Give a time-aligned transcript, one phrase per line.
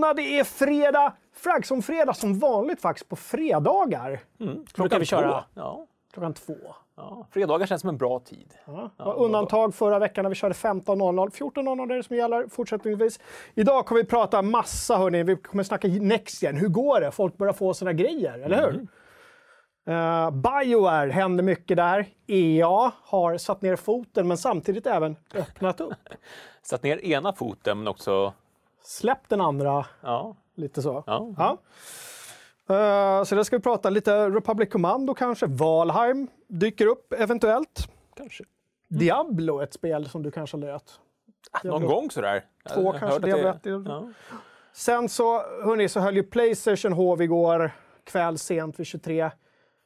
[0.00, 0.14] Välkomna!
[0.14, 1.12] Det är fredag.
[1.34, 4.20] Fragson fredag som vanligt faktiskt på fredagar.
[4.40, 4.64] Mm.
[4.76, 5.30] Brukar vi köra.
[5.30, 5.46] Två.
[5.54, 5.86] Ja.
[6.12, 6.54] Klockan två.
[6.96, 7.26] Ja.
[7.30, 8.54] Fredagar känns som en bra tid.
[8.66, 8.90] Ja.
[8.96, 11.30] Var undantag förra veckan när vi körde 15.00.
[11.30, 13.20] 14.00 är det som gäller fortsättningsvis.
[13.54, 15.22] Idag kommer vi prata massa, hörni.
[15.22, 16.56] Vi kommer snacka Next Gen.
[16.56, 17.10] Hur går det?
[17.10, 18.86] Folk börjar få sina grejer, eller hur?
[19.94, 22.06] Uh, Bioware händer mycket där.
[22.26, 25.94] EA har satt ner foten men samtidigt även öppnat upp.
[26.62, 28.32] Satt ner ena foten men också...
[28.82, 30.36] Släppt den andra, Ja.
[30.54, 31.04] lite så.
[31.06, 31.34] Ja.
[31.38, 31.58] Ja.
[32.74, 35.46] Eh, så där ska vi prata lite Republic Commando kanske.
[35.46, 37.88] Valheim dyker upp eventuellt.
[38.16, 38.44] Kanske.
[38.88, 41.00] Diablo, ett spel som du kanske har lirat.
[41.64, 42.44] Någon gång sådär.
[42.74, 43.86] Två Jag kanske, Diablo det- 1.
[43.86, 44.08] Ja.
[44.72, 47.70] Sen så, hörni, så höll ju Playstation hov igår
[48.04, 49.30] kväll sent vid 23.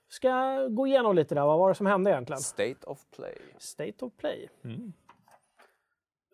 [0.08, 2.42] Ska gå igenom lite där, vad var det som hände egentligen?
[2.42, 3.38] State of play.
[3.58, 4.48] State of Play.
[4.64, 4.92] Mm.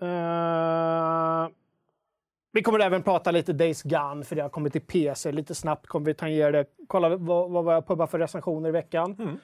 [0.00, 1.48] Eh,
[2.58, 5.32] vi kommer även prata lite Days Gone, för det har kommit till PC.
[5.32, 6.64] Lite snabbt kommer vi tangera det.
[6.86, 9.16] Kolla vad, vad jag pubbar för recensioner i veckan.
[9.18, 9.38] Mm.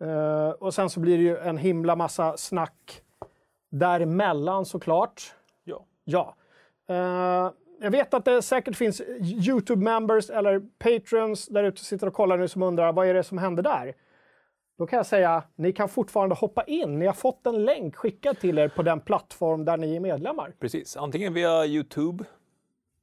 [0.00, 3.02] Eh, och sen så blir det ju en himla massa snack
[3.70, 5.22] däremellan såklart.
[5.64, 5.86] Ja.
[6.04, 6.36] Ja.
[6.88, 12.38] Eh, jag vet att det säkert finns YouTube-members eller patrons där ute sitter och kollar
[12.38, 13.94] nu som undrar vad är det som händer där?
[14.78, 16.98] Då kan jag säga, ni kan fortfarande hoppa in.
[16.98, 20.52] Ni har fått en länk skickad till er på den plattform där ni är medlemmar.
[20.60, 20.96] Precis.
[20.96, 22.24] Antingen via Youtube,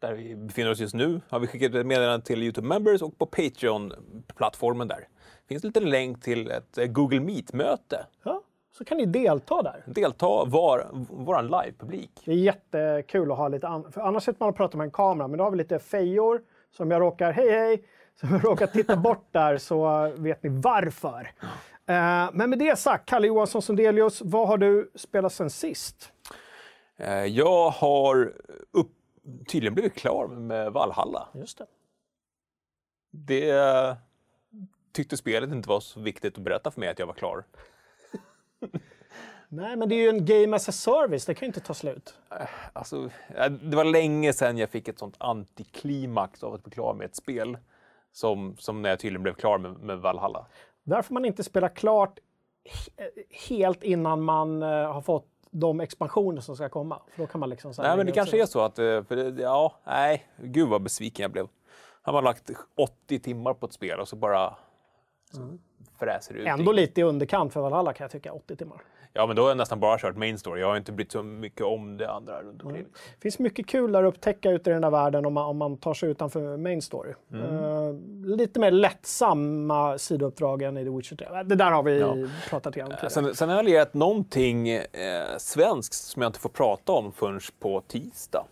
[0.08, 3.18] där vi befinner oss just nu, har vi skickat ett meddelande till Youtube Members och
[3.18, 5.08] på Patreon-plattformen där.
[5.48, 8.06] finns en liten länk till ett eh, Google Meet-möte.
[8.24, 8.42] Ja,
[8.78, 9.84] så kan ni delta där.
[9.86, 12.12] Delta var, våran live-publik.
[12.26, 13.94] Det är jättekul att ha lite annat.
[13.94, 16.42] För annars sitter man och pratar med en kamera, men då har vi lite fejor
[16.78, 17.84] som jag råkar, hej hej,
[18.20, 21.32] som jag råkar titta bort där så vet ni varför.
[21.88, 26.12] Eh, men med det sagt, Kalle Johansson Sundelius, vad har du spelat sen sist?
[26.98, 28.34] Eh, Jag har
[28.72, 28.92] upp,
[29.48, 31.28] tydligen blivit klar med Valhalla.
[31.34, 31.66] Just det.
[33.12, 33.96] Det eh,
[34.92, 37.44] tyckte spelet inte var så viktigt att berätta för mig att jag var klar.
[39.50, 41.74] Nej, men det är ju en game as a service, det kan ju inte ta
[41.74, 42.18] slut.
[42.74, 46.94] Alltså, eh, det var länge sedan jag fick ett sånt antiklimax av att bli klar
[46.94, 47.58] med ett spel.
[48.12, 50.46] Som, som när jag tydligen blev klar med, med Valhalla.
[50.84, 52.20] Därför man inte spelar klart
[52.64, 53.10] he-
[53.50, 55.28] helt innan man eh, har fått
[55.60, 57.02] de expansioner som ska komma.
[57.08, 57.74] För då kan man liksom...
[57.78, 61.32] Nej, men det kanske är så att, eh, för ja, nej, gud vad besviken jag
[61.32, 61.48] blev.
[62.02, 64.56] Har man lagt 80 timmar på ett spel och så bara
[65.32, 65.58] så
[66.00, 66.48] fräser det ut.
[66.48, 68.82] Ändå lite i underkant för Valhalla kan jag tycka, 80 timmar.
[69.18, 70.62] Ja, men då har jag nästan bara kört main story.
[70.62, 72.84] Jag har inte brytt så mycket om det andra runt omkring.
[73.16, 75.58] Det finns mycket kul där att upptäcka ute i den här världen om man, om
[75.58, 77.14] man tar sig utanför main story.
[77.34, 77.94] Eh,
[78.38, 81.44] lite mer lättsamma sidouppdrag än i The Witcher 3.
[81.44, 82.16] Det där har vi Ja.
[82.50, 83.10] pratat igenom tidigare.
[83.10, 84.84] Sen, sen har jag lirat någonting eh,
[85.38, 88.46] svenskt som jag inte får prata om förrän på tisdag.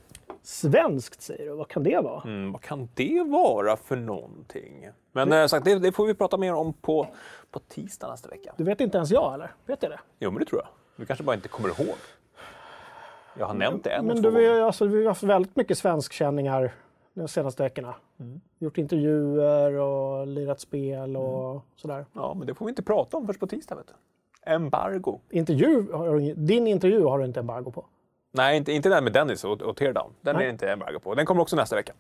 [0.44, 2.22] Svenskt säger du, vad kan det vara?
[2.24, 4.90] Mm, vad kan det vara för någonting?
[5.12, 7.08] Men eh, sagt, det, det får vi prata mer om på,
[7.52, 8.54] på tisdag nästa vecka.
[8.58, 9.52] Du vet inte ens jag eller?
[9.66, 10.00] Vet jag det?
[10.20, 10.68] Jo, men det tror jag.
[10.96, 11.96] Du kanske bara inte kommer ihåg.
[13.40, 14.60] Jag har nämnt det en Men du, vi, gånger.
[14.60, 16.72] har- alltså, vi har haft väldigt mycket svenskkänningar
[17.14, 17.96] de senaste veckorna.
[18.20, 18.42] Mm.
[18.60, 21.62] Gjort intervjuer och lirat spel och Mm.
[21.76, 22.06] sådär.
[22.14, 23.76] Ja, men det får vi inte prata om först på tisdag.
[23.76, 23.94] Vet du.
[24.52, 25.20] Embargo.
[25.30, 25.86] Intervju,
[26.36, 27.86] din intervju har du inte embargo på.
[28.36, 30.14] Nej, inte, inte den med Dennis och, och Teardown.
[30.22, 30.46] Den Nej.
[30.46, 31.16] är inte embargo på.
[31.16, 31.94] Den kommer också nästa vecka.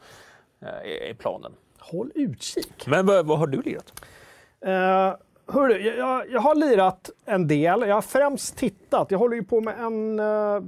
[0.61, 1.51] Eh, i, I planen.
[1.79, 2.87] Håll utkik.
[2.87, 4.03] Men vad, vad har du lirat?
[4.65, 5.15] Uh,
[5.53, 7.81] hörru, jag, jag, jag har lirat en del.
[7.81, 9.11] Jag har främst tittat.
[9.11, 10.19] Jag håller ju på med en...
[10.19, 10.63] eh,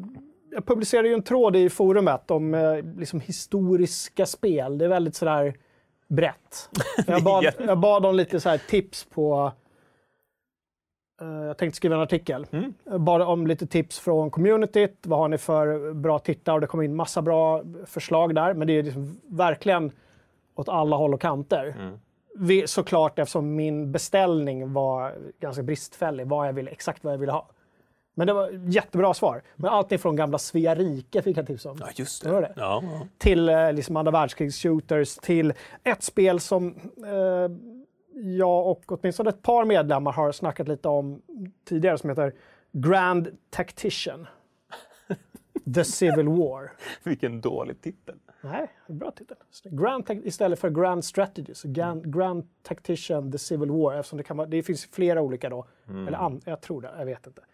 [0.52, 4.78] jag publicerade ju en tråd i forumet om eh, liksom historiska spel.
[4.78, 5.56] Det är väldigt sådär
[6.08, 6.70] brett.
[7.08, 9.52] Jag bad, jag bad om lite så här tips på...
[11.22, 12.48] eh, jag tänkte skriva en artikel.
[12.84, 14.98] Jag bad om lite tips från communityt.
[15.02, 16.56] Vad har ni för bra tittare?
[16.56, 18.54] Och det kom in massa bra förslag där.
[18.54, 19.92] Men det är liksom verkligen
[20.56, 21.76] åt alla håll och kanter.
[22.38, 27.32] Vi, såklart eftersom min beställning var ganska bristfällig, vad jag ville, exakt vad jag ville
[27.32, 27.48] ha.
[28.16, 29.42] Men det var jättebra svar.
[29.56, 31.78] Men allt ifrån gamla Svea rike fick jag tips om.
[31.80, 32.54] Ja, just Det det.
[32.56, 33.08] Ja, ja.
[33.18, 35.54] Till eh, liksom andra världskrigs-shooters, till
[35.84, 36.68] ett spel som
[36.98, 37.52] eh,
[38.24, 41.22] jag och åtminstone ett par medlemmar har snackat lite om
[41.66, 42.34] tidigare som heter
[42.72, 44.28] Grand Tactician.
[45.76, 46.72] The Civil War.
[47.04, 48.16] Vilken dålig titel.
[48.42, 49.38] Nej, bra titel.
[49.64, 54.38] Grand istället för Grand Strategy, så Grand, Grand Tactician, The Civil War, eftersom det, kan
[54.38, 55.66] vara, det finns flera olika då.
[55.88, 57.42] Eller an, jag tror det, jag vet inte.
[57.42, 57.48] Men,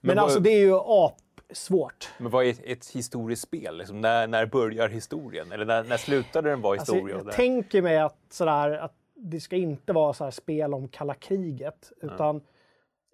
[0.00, 2.08] Men vad- alltså det är ju apsvårt.
[2.18, 3.76] Men vad är ett, historiskt spel?
[3.78, 5.52] Liksom, när, när börjar historien?
[5.52, 7.16] Eller när, när slutade den vara Alltså, historia?
[7.16, 8.94] jag Där- tänker mig att, sådär, att
[9.24, 12.40] det ska inte vara så här spel om kalla kriget, utan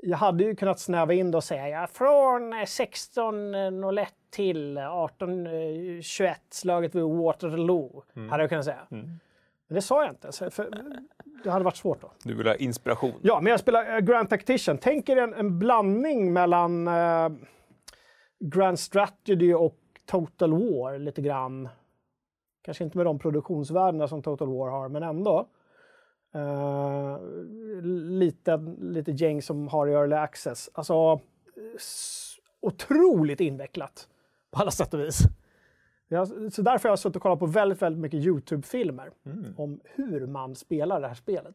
[0.02, 6.40] jag hade ju kunnat snäva in det och säga ja, från eh, 1601 till 1821,
[6.50, 8.86] slaget vid Waterloo, hade jag kunnat säga.
[8.90, 10.70] Men det sa jag inte, för
[11.44, 12.12] det hade varit svårt då.
[12.24, 13.20] Du vill ha inspiration?
[13.22, 14.78] Ja, men jag spelar eh, Grand Tactician.
[14.78, 17.28] Tänk er en, en blandning mellan eh,
[18.40, 21.68] Grand Strategy och Total War lite grann.
[22.62, 25.48] Kanske inte med de produktionsvärdena som Total War har, men ändå.
[26.34, 27.18] Eh,
[27.82, 30.70] lite, lite gäng som har early access.
[30.72, 31.20] Alltså,
[32.60, 34.08] otroligt invecklat
[34.50, 35.18] på alla sätt och vis.
[36.08, 39.10] Jag, så därför har jag suttit och kollat på väldigt, väldigt mycket YouTube-filmer
[39.56, 41.54] om hur man spelar det här spelet.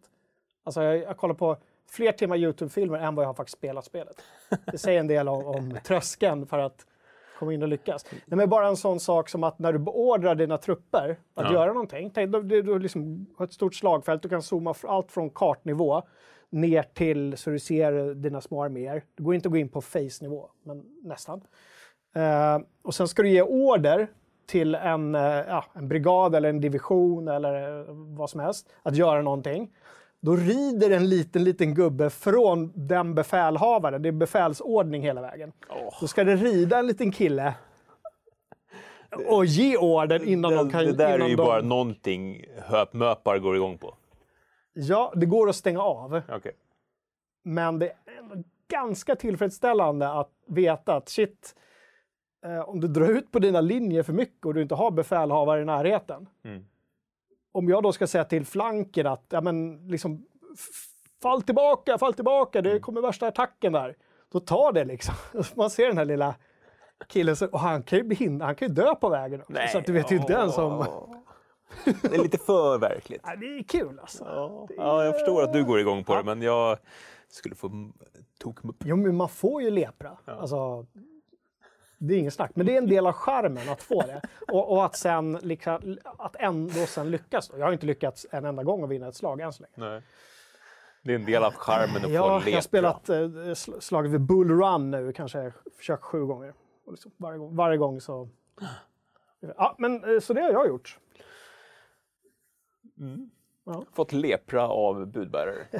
[0.64, 1.58] Alltså jag, jag kollar på
[1.90, 4.22] fler timmar YouTube-filmer än vad jag har faktiskt spelat spelet.
[4.72, 6.86] Det säger en del om, om tröskeln för att
[7.40, 8.06] komma in och lyckas.
[8.12, 11.54] Nej, men bara en sån sak som att när du beordrar dina trupper att Ja.
[11.54, 12.12] göra någonting.
[12.14, 16.02] Tänk, du, du, du liksom har ett stort slagfält, du kan zooma allt från kartnivå
[16.50, 19.04] ner till så du ser dina små arméer.
[19.18, 21.42] Det går inte att gå in på face-nivå, men nästan.
[22.16, 24.08] Eh, och sen ska du ge order
[24.48, 28.96] till en, eh, ja, en brigad eller en division eller eh, vad som helst att
[28.96, 29.72] göra någonting.
[30.26, 34.02] Då rider en liten, liten gubbe från den befälhavaren.
[34.02, 35.52] Det är befälsordning hela vägen.
[35.70, 35.98] Åh.
[36.02, 37.56] Då ska det rida en liten kille
[39.28, 40.86] och ge orden innan det, de kan...
[40.86, 41.46] det där är ju de...
[41.46, 43.96] bara någonting höpmöpar går igång på.
[44.74, 46.22] Ja, det går att stänga av.
[46.30, 46.52] Okej.
[47.44, 51.56] Men det är ganska tillfredsställande att veta att shit,
[52.46, 55.62] eh, om du drar ut på dina linjer för mycket och du inte har befälhavare
[55.62, 56.30] i närheten.
[56.44, 56.66] Mm.
[57.56, 60.26] Om jag då ska säga till flanken att ja, men, liksom,
[61.22, 62.72] fall tillbaka, fall tillbaka, Mm.
[62.74, 63.96] det kommer värsta attacken där.
[64.32, 65.16] Då tar det liksom.
[65.56, 66.36] Man ser den här lilla
[67.08, 69.54] killen och han kan ju, hind- han kan ju dö på vägen också.
[69.72, 70.86] så att du vet ju inte ens om...
[72.02, 73.22] Det är lite för verkligt.
[73.26, 74.24] Ja, det är kul alltså.
[74.24, 76.78] Ja, ja, jag förstår att du går igång på det, men jag
[77.30, 77.92] skulle få
[78.40, 78.76] tokmupp.
[78.86, 80.18] Jo, men man får ju lepra.
[80.26, 80.86] Alltså,
[81.98, 82.52] det är ingen snack.
[82.54, 84.22] Men det är en del av charmen att få det.
[84.48, 87.52] Och, och att sen liksom, att ändå sen lyckas.
[87.58, 89.90] Jag har inte lyckats en enda gång att vinna ett slag än så länge.
[89.92, 90.02] Nej.
[91.04, 94.12] Det är en del av charmen att Ja, få jag har spelat eh, sl- slaget
[94.12, 96.54] vid Bull Run nu, kanske försökt sju gånger.
[96.86, 98.30] Och liksom, varje, gång, varje gång så...
[99.58, 101.00] Ja, men eh, så det har jag gjort.
[103.94, 105.68] Fått lepra av budbärare.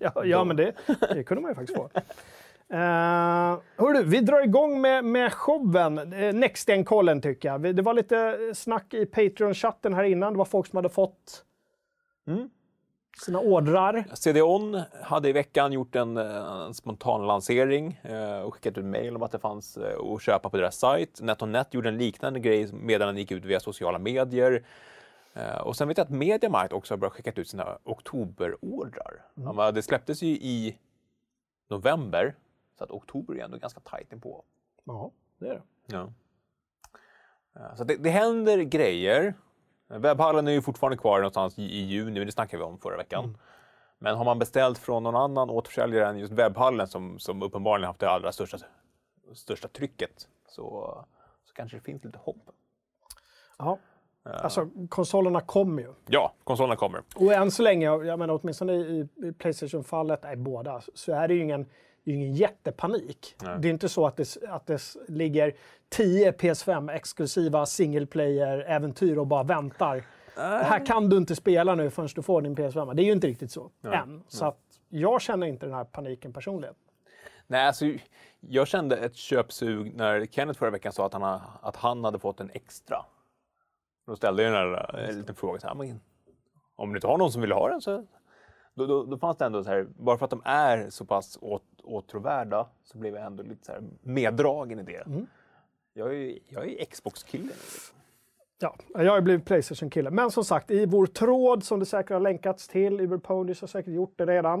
[0.00, 0.72] Ja, ja men det,
[1.14, 1.90] det kunde man ju faktiskt få.
[2.72, 2.78] Uh,
[3.76, 5.98] hörru, vi drar igång med, med showen.
[5.98, 7.76] Uh, Nextgen-kollen tycker jag.
[7.76, 10.32] Det var lite snack i Patreon-chatten här innan.
[10.32, 11.44] Det var folk som hade fått
[12.26, 12.50] Mm.
[13.24, 14.04] sina ordrar.
[14.14, 19.16] CDON hade i veckan gjort en, eh, en spontan lansering eh, och skickat ut mejl
[19.16, 21.20] om att det fanns eh, att köpa på deras sajt.
[21.22, 24.62] NetOnNet gjorde en liknande grej medan den gick ut via sociala medier.
[25.34, 29.14] Eh, Och sen vet jag att Mediamarkt också har börjat skicka ut sina oktoberordrar.
[29.36, 29.74] Mm.
[29.74, 30.76] Det släpptes ju i
[31.70, 32.34] november,
[32.78, 34.44] så att oktober är ändå ganska tajt inpå.
[34.84, 35.62] Ja, det är det.
[35.86, 36.12] Ja.
[37.52, 39.34] Ja, Så det, det händer grejer.
[39.88, 42.96] Webbhallen är ju fortfarande kvar någonstans i, i juni, men det snackade vi om förra
[42.96, 43.24] veckan.
[43.24, 43.38] Mm.
[43.98, 48.00] Men har man beställt från någon annan återförsäljare än just webbhallen som, som uppenbarligen haft
[48.00, 48.58] det allra största,
[49.34, 50.64] största trycket så,
[51.44, 52.50] så kanske det finns lite hopp.
[53.58, 53.78] Ja.
[54.22, 55.94] Alltså, konsolerna kommer ju.
[56.06, 57.02] Ja, konsolerna kommer.
[57.16, 61.34] Och än så länge, jag menar åtminstone i, i Playstation-fallet, nej båda, så är det
[61.34, 61.66] ju ingen,
[62.04, 63.34] det är ingen jättepanik.
[63.60, 65.54] Det är inte så att det, att det ligger
[65.88, 70.02] 10 PS5-exklusiva single player-äventyr och bara väntar.
[70.34, 72.94] Det här kan du inte spela nu förrän du får din PS5.
[72.94, 74.22] Det är ju inte riktigt så än.
[74.28, 76.74] Så att jag känner inte den här paniken personligen.
[77.46, 77.84] Nej, alltså,
[78.40, 82.18] jag kände ett köpsug när Kenneth förra veckan sa att han, ha- att han hade
[82.18, 83.04] fått en extra.
[84.06, 85.60] Då ställde jag den här eh, liten frågan.
[85.60, 85.96] Så här,
[86.76, 88.06] om du inte har någon som vill ha den så...
[88.74, 91.38] Då, då, då fanns det ändå så här, bara för att de är så pass
[91.40, 95.04] åt, åtråvärda så blev jag ändå lite så meddragen i det.
[95.92, 97.52] Jag är ju jag är Xbox-kille.
[98.60, 100.10] Ja, jag har blivit Playstation-kille.
[100.10, 103.94] Men som sagt, i vår tråd som det säkert har länkats till, Uberponies har säkert
[103.94, 104.60] gjort det redan.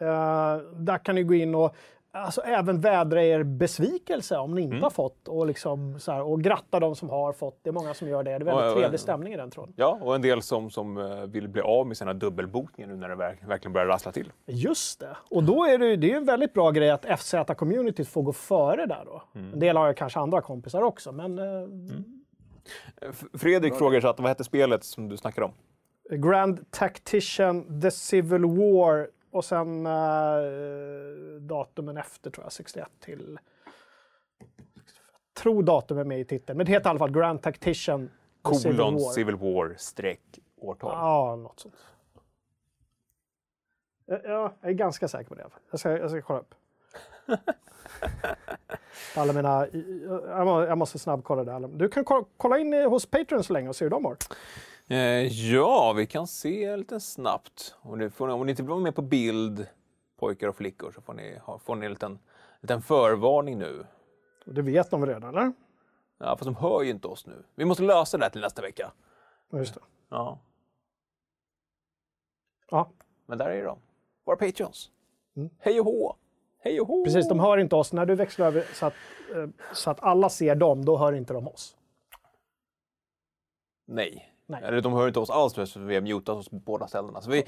[0.00, 1.76] Eh, där kan ni gå in och
[2.12, 4.82] alltså, även vädra er besvikelse om ni inte Mm.
[4.82, 7.58] har fått och, liksom, så här, och gratta de som har fått.
[7.62, 8.30] Det är många som gör det.
[8.30, 9.74] Det är väldigt Ja, trevlig stämning i den tråden.
[9.76, 13.08] Ja, och en del som, som eh, vill bli av med sina dubbelbokningar nu när
[13.08, 14.32] det verk, verkligen börjar rassla till.
[14.46, 15.16] Just det.
[15.30, 18.86] Och då är det, det är en väldigt bra grej att FZ-communityt får gå före
[18.86, 19.22] där då.
[19.34, 19.52] Mm.
[19.52, 21.44] En del har ju kanske andra kompisar också, men eh,
[23.02, 25.52] F- Fredrik frågar så att vad hette spelet som du snackade om?
[26.18, 29.92] Grand Tactician, The Civil War och sen eh,
[31.40, 33.38] datumen efter tror jag, 61 till...
[35.34, 38.10] Jag tror datum är med i titeln, men det heter i alla fall Grand Tactician,
[38.62, 39.12] Civil Kolon War.
[39.12, 40.90] Civil War streck årtal.
[40.94, 41.74] Ja, något sånt.
[44.06, 45.46] Ja, jag är ganska säker på det.
[45.70, 46.54] Jag ska, jag ska kolla upp.
[49.16, 49.66] Alla mina...
[50.26, 51.52] Jag må- jag måste snabbkolla det.
[51.52, 51.60] här.
[51.68, 54.16] Du kan ko- kolla in hos Patreon så länge och se hur de har.
[54.90, 57.74] Eh, ja, vi kan se lite snabbt.
[57.82, 59.66] Om ni, får, om ni inte vill vara med på bild,
[60.16, 62.18] pojkar och flickor, så får ni, får ni en liten,
[62.60, 63.86] liten förvarning nu.
[64.44, 65.52] Det vet de redan, eller?
[66.18, 67.44] Ja, fast de hör ju inte oss nu.
[67.54, 68.92] Vi måste lösa det här till nästa vecka.
[69.50, 69.80] Ja, Just det.
[70.08, 70.38] Ja,
[72.70, 72.90] Ja,
[73.26, 73.78] men där är de.
[74.24, 74.90] Våra Patreons.
[75.36, 75.50] Mm.
[75.58, 76.16] Hej och hå!
[76.58, 77.04] Hej och hå!
[77.04, 77.28] precis.
[77.28, 77.92] De hör inte oss.
[77.92, 78.94] När du växlar över så att,
[79.34, 81.76] eh, så att alla ser dem, då hör inte de oss.
[83.86, 84.29] Nej.
[84.50, 84.60] Nej.
[84.64, 87.20] Eller de hör inte oss alls för vi har mutat oss på båda ställena.
[87.20, 87.44] Så vi,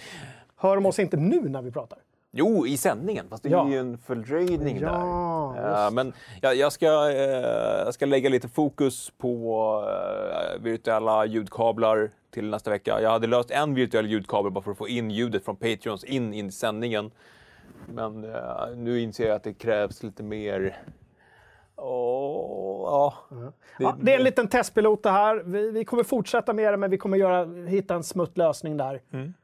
[0.56, 1.98] Hör de oss inte nu när vi pratar?
[2.34, 3.68] jo, i sändningen, fast det är Ja.
[3.70, 5.84] ju en fördröjning Ja, där.
[5.86, 12.10] Eh, men jag, jag, ska, eh, jag ska lägga lite fokus på eh, virtuella ljudkablar
[12.30, 12.98] till nästa vecka.
[13.02, 16.34] Jag hade löst en virtuell ljudkabel bara för att få in ljudet från Patreons in
[16.34, 17.10] i sändningen.
[17.94, 18.40] Men eh,
[18.76, 20.82] nu inser jag att det krävs lite mer...
[21.82, 23.14] Åh, ja.
[23.78, 25.42] Ja, det är en liten testpilot det här.
[25.46, 29.02] Vi, vi kommer fortsätta med det, men vi kommer göra, hitta en smutt lösning där.
[29.12, 29.34] Mm.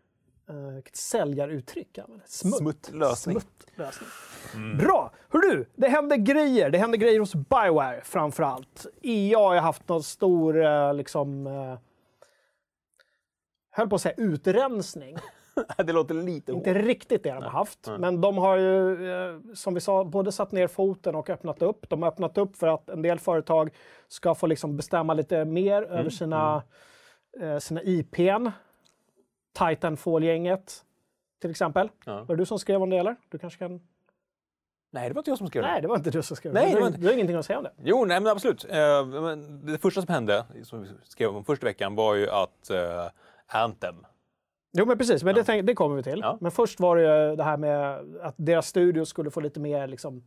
[0.51, 2.27] Uh, vilket säljaruttryck använder.
[2.27, 2.55] Smutt.
[2.57, 3.41] Smuttlösning.
[3.41, 4.09] Smuttlösning.
[4.79, 5.13] Bra!
[5.29, 6.71] Hör du, det händer grejer.
[6.71, 8.87] Det händer grejer hos Bioware framför allt.
[9.03, 11.47] EA har haft någon stor, eh, liksom...
[11.47, 11.79] Uh,
[13.71, 15.17] höll på att säga utrensning.
[15.77, 17.89] det låter lite Inte riktigt det de har haft.
[17.99, 21.89] Men de har ju, eh, som vi sa, både satt ner foten och öppnat upp.
[21.89, 23.71] De har öppnat upp för att en del företag
[24.09, 26.63] ska få liksom bestämma lite mer över sina,
[27.41, 28.49] eh, sina IPn.
[29.59, 30.85] Titanfall-gänget,
[31.41, 31.91] till exempel.
[32.05, 32.15] Ja.
[32.25, 33.17] Var det du som skrev om det, eller?
[33.29, 33.81] Du kanske kan...
[34.91, 35.69] Nej, det var inte jag som skrev det.
[35.69, 36.71] Nej, det var inte du som skrev Nej, det.
[36.71, 37.73] Du, var du, inte- har ingenting att säga om det.
[37.83, 38.65] Jo, nej men absolut.
[38.65, 39.07] Eh,
[39.63, 43.07] det första som hände, som vi skrev om första veckan, var ju att eh,
[43.47, 43.95] Anthem,
[44.73, 45.23] Jo, men precis.
[45.25, 46.21] Men det, tänk, det kommer vi till.
[46.23, 46.39] Ja.
[46.41, 49.87] Men först var det ju det här med att deras studio skulle få lite mer
[49.87, 50.23] liksom,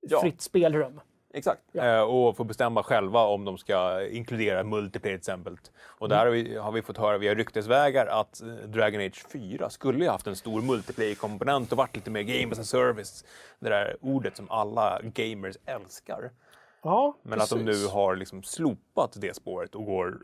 [0.00, 0.20] Ja.
[0.20, 1.00] fritt spelrum.
[1.34, 5.56] exakt, eh, och få bestämma själva om de ska inkludera multiplayer till exempel.
[5.82, 9.70] Och där har vi, har vi fått höra via ryktesvägar att eh, Dragon Age 4
[9.70, 13.24] skulle ju haft en stor multiplayer-komponent och varit lite mer game as a service.
[13.58, 16.30] Det där ordet som alla gamers älskar.
[16.82, 17.90] Ja, Men att de nu precis.
[17.90, 20.18] har liksom slopat det spåret och går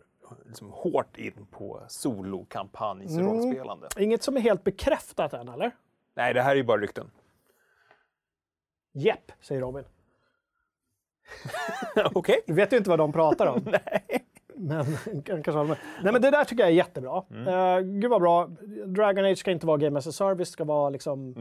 [0.46, 3.88] liksom hårt in på solokampanjsrollspelande.
[3.98, 5.70] Inget som är helt bekräftat än, eller?
[6.14, 7.10] Nej, det här är ju bara rykten.
[8.92, 9.84] Jepp, säger Robin.
[12.12, 12.40] Okej.
[12.46, 13.62] Du vet ju inte vad de pratar om.
[13.64, 14.26] Nej.
[14.54, 14.86] Men,
[15.22, 15.78] kanske håller med.
[16.02, 17.24] Nej, men det där tycker jag är jättebra.
[17.30, 17.48] Mm.
[17.48, 18.46] Uh, gud vad bra.
[18.86, 21.34] Dragon Age ska inte vara Game as a Service, ska vara liksom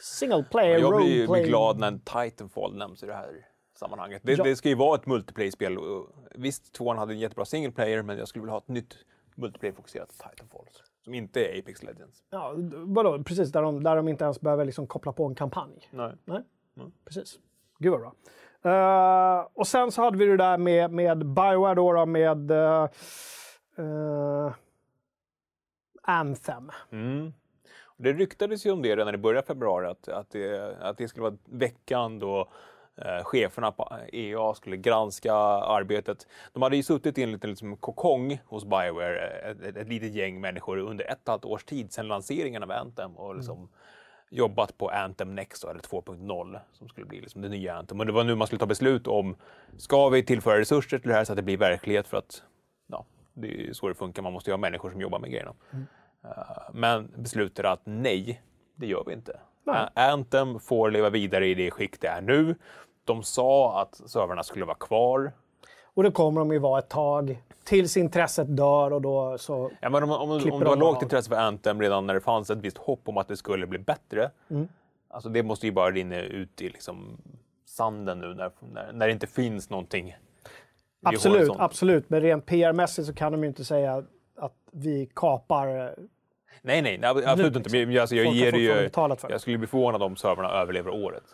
[0.00, 0.82] single player, Mm.
[0.82, 0.96] Jag
[1.30, 3.46] blir ju glad när Titanfall nämns i det här
[3.78, 4.22] sammanhanget.
[4.24, 4.44] Det, Ja.
[4.44, 5.78] det ska ju vara ett multiplayer-spel.
[6.34, 8.96] Visst, tvåan hade en jättebra single player, men jag skulle vilja ha ett nytt
[9.34, 10.66] multiplayer-fokuserat Titanfall.
[11.04, 12.22] Som inte är Apex Legends.
[12.30, 13.22] Ja, vadå?
[13.24, 15.88] Precis, där de, där de inte ens behöver liksom koppla på en kampanj.
[15.90, 16.12] Nej.
[16.24, 16.42] Nej,
[17.04, 17.38] precis.
[17.78, 18.12] Gud vad bra.
[18.72, 22.88] Eh, och sen så hade vi det där med, med Bioware då, då med eh,
[23.78, 24.52] eh,
[26.02, 26.70] Anthem.
[26.92, 27.32] Mm.
[27.96, 31.08] Det ryktades ju om det redan i början av februari, att, att, det, att det
[31.08, 32.48] skulle vara veckan då
[32.96, 36.26] eh, cheferna på EA skulle granska arbetet.
[36.52, 40.14] De hade ju suttit i en liten liksom, kokong hos Bioware, ett, ett, ett litet
[40.14, 43.68] gäng människor under ett och ett halvt års tid sedan lanseringen av Anthem och liksom
[44.30, 48.00] jobbat på Anthem Next, eller 2.0, som skulle bli liksom det nya Anthem.
[48.00, 49.36] Och det var nu man skulle ta beslut om,
[49.76, 52.08] ska vi tillföra resurser till det här så att det blir verklighet?
[52.08, 52.42] För att
[52.86, 55.54] ja, det är så det funkar, man måste ju ha människor som jobbar med grejerna.
[56.24, 56.30] Eh,
[56.72, 58.42] Men beslutade att nej,
[58.76, 59.40] det gör vi inte.
[59.64, 59.88] Nej.
[59.94, 62.54] Anthem får leva vidare i det skick det är nu.
[63.06, 65.32] De sa att servrarna skulle vara kvar.
[65.94, 69.70] Och det kommer de ju vara ett tag tills intresset dör och då så...
[69.80, 71.02] Ja, men om, om, om det var lågt av.
[71.02, 73.78] intresse för Anthem redan när det fanns ett visst hopp om att det skulle bli
[73.78, 74.30] bättre.
[74.50, 74.68] Mm.
[75.08, 77.18] Alltså det måste ju bara rinna ut i liksom
[77.64, 80.16] sanden nu när, när, när det inte finns någonting.
[81.02, 82.10] Absolut, absolut.
[82.10, 84.04] Men rent PR-mässigt så kan de ju inte säga
[84.36, 85.68] att vi kapar...
[85.68, 85.90] eh,
[86.62, 87.86] Nej, nej, nej absolut inte.
[87.86, 88.90] Men alltså, jag, Folk har ger ju,
[89.28, 91.24] jag skulle bli förvånad om servrarna överlever året.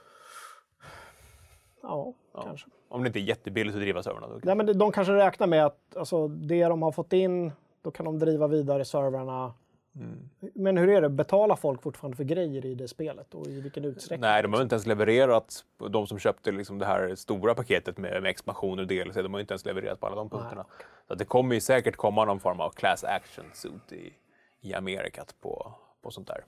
[1.82, 2.12] Ja,
[2.42, 2.68] kanske.
[2.88, 4.28] Om det inte är jättebilligt att driva servrarna.
[4.28, 4.40] Då.
[4.42, 8.06] Nej, men de- kanske räknar med att alltså, det de har fått in, då kan
[8.06, 9.54] de driva vidare servrarna.
[9.96, 10.28] Mm.
[10.54, 11.08] Men hur är det?
[11.08, 13.34] Betalar folk fortfarande för grejer i det spelet?
[13.34, 14.20] Och i vilken utsträckning?
[14.20, 15.64] Nej, de har inte ens levererat.
[15.90, 19.40] De som köpte liksom det här stora paketet med, med expansioner och DLC, de har
[19.40, 20.64] inte ens levererat på alla de punkterna.
[21.06, 24.12] Så att det kommer ju säkert komma någon form av class action suit i,
[24.60, 25.72] i Amerikat på,
[26.02, 26.44] på sånt där.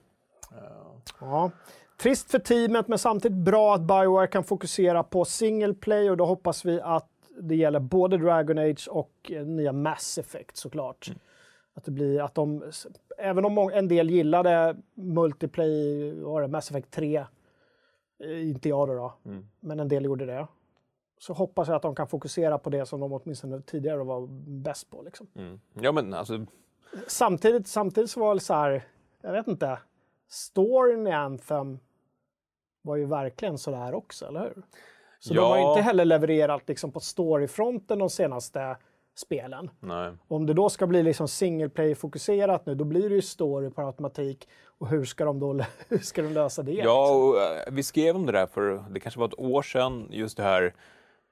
[0.53, 0.59] Eh,
[1.21, 1.51] Ja.
[1.97, 6.27] Trist för teamet, men samtidigt bra att Bioware kan fokusera på single play och då
[6.27, 7.09] hoppas vi att
[7.41, 11.11] det gäller både Dragon Age och eh, nya Mass Effect såklart.
[11.75, 12.63] Att det blir att de,
[13.19, 17.25] även om en del gillade multiplayer, vad var det, Mass Effect 3,
[18.19, 19.15] Eh, inte jag då, då.
[19.25, 19.47] Mm.
[19.61, 20.47] men en del gjorde det.
[21.19, 24.27] Så hoppas jag att de kan fokusera på det som de åtminstone tidigare var
[24.63, 25.03] bäst på.
[25.03, 25.27] Liksom.
[25.35, 25.61] Mm.
[25.75, 26.47] Ja, men alltså,
[27.07, 28.85] Samtidigt, samtidigt så var det så här,
[29.23, 29.79] jag vet inte,
[30.29, 31.79] storyn i Anthem
[32.83, 34.63] var ju verkligen så där också, eller hur?
[35.19, 35.69] Så de har Ja.
[35.71, 38.77] inte heller levererat liksom, på storyfronten de senaste
[39.17, 39.71] spelen.
[39.81, 40.13] nej.
[40.29, 43.83] Om det då ska bli liksom single play-fokuserat nu, då blir det ju story per
[43.87, 44.49] automatik.
[44.79, 45.53] Och hur ska de då
[45.89, 46.71] hur ska de lösa det?
[46.71, 46.87] liksom?
[46.89, 50.09] Ja, och, eh, vi skrev om det där för det kanske var ett år sedan,
[50.11, 50.75] just det här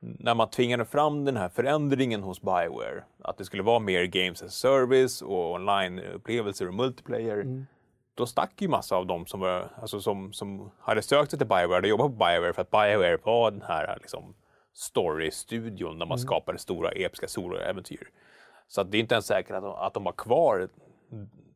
[0.01, 4.43] när man tvingade fram den här förändringen hos Bioware, att det skulle vara mer games
[4.43, 7.67] as service och online-upplevelser och multiplayer.
[8.15, 11.49] Då stack ju massa av dem som, var, alltså som, som hade sökt sig till
[11.49, 14.35] Bioware, hade jobbat på Bioware för att Bioware var den här liksom,
[14.75, 18.09] story-studion där man skapade stora episka soloäventyr.
[18.69, 20.69] Så det är inte ens säkert att de, att de har kvar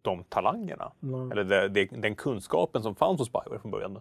[0.02, 0.92] de talangerna.
[1.32, 4.00] Eller det, det, den kunskapen som fanns hos Bioware från början.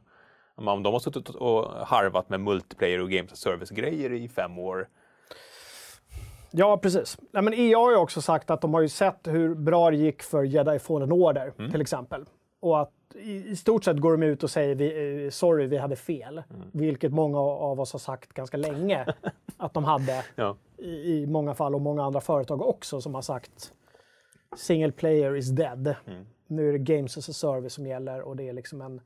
[0.55, 4.87] Om de har suttit och harvat med multiplayer och games service-grejer i fem år.
[6.51, 7.17] Ja, precis.
[7.31, 9.97] Nej, men EA har ju också sagt att de har ju sett hur bra det
[9.97, 11.71] gick för Jedi Fallen Order, Mm.
[11.71, 12.25] till exempel.
[12.65, 15.95] Och att i, stort sett går de ut och säger vi, eh, sorry, vi hade
[15.95, 16.43] fel.
[16.49, 16.69] Mm.
[16.73, 19.05] Vilket många av oss har sagt ganska länge
[19.57, 20.57] att de hade Ja.
[20.77, 23.73] i, i många fall och många andra företag också som har sagt
[24.55, 25.95] single player is dead.
[26.05, 26.25] Mm.
[26.47, 29.01] Nu är det games as a service som gäller och det är liksom en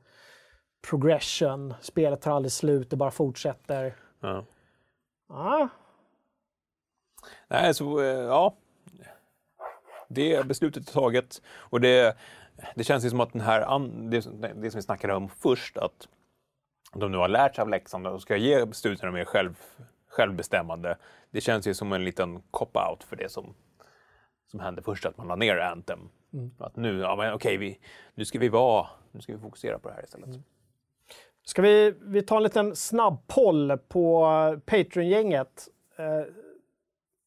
[0.90, 1.74] progression.
[1.80, 3.96] Spelet tar aldrig slut, det bara fortsätter.
[4.20, 4.44] Ja.
[5.28, 5.68] Ah,
[7.48, 8.56] Nej, så eh, ja.
[10.08, 12.16] Det beslutet är taget och det,
[12.74, 13.78] det känns ju som att den här,
[14.10, 14.16] det,
[14.54, 16.08] det som vi snackade om först, att
[16.94, 19.58] de nu har lärt sig av läxan och ska ge studierna mer själv,
[20.08, 20.98] självbestämmande.
[21.30, 23.54] Det känns ju som en liten cop-out för det som,
[24.50, 26.08] som hände först, att man la ner Anthem.
[26.58, 27.78] Att nu, ja men okej, vi,
[28.14, 30.28] nu ska vi vara, nu ska vi fokusera på det här istället.
[31.44, 34.26] Ska vi, vi ta en liten snabb poll på
[34.66, 35.68] Patreon-gänget.
[35.96, 36.34] Eh,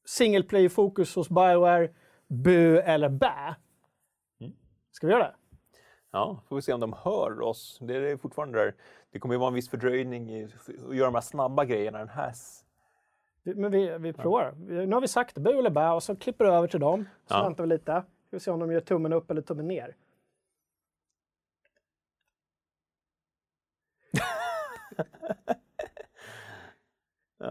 [0.05, 1.89] single player-fokus hos Bioware,
[2.27, 3.55] bu eller bä?
[5.03, 5.35] Ska vi göra det?
[6.11, 7.77] Ja, får vi se om de hör oss.
[7.81, 8.73] Det är fortfarande där.
[9.11, 10.43] Det kommer ju vara en viss fördröjning i
[10.89, 11.97] att göra de här snabba grejerna.
[11.97, 12.33] Den här
[13.43, 14.53] Men vi, vi provar.
[14.57, 17.05] Vi- Nu har vi sagt bu eller bä, och så klipper du över till dem.
[17.27, 17.43] Så Ja.
[17.43, 17.91] väntar vi lite.
[18.27, 19.95] Ska vi se om de gör tummen upp eller tummen ner.
[27.39, 27.45] Det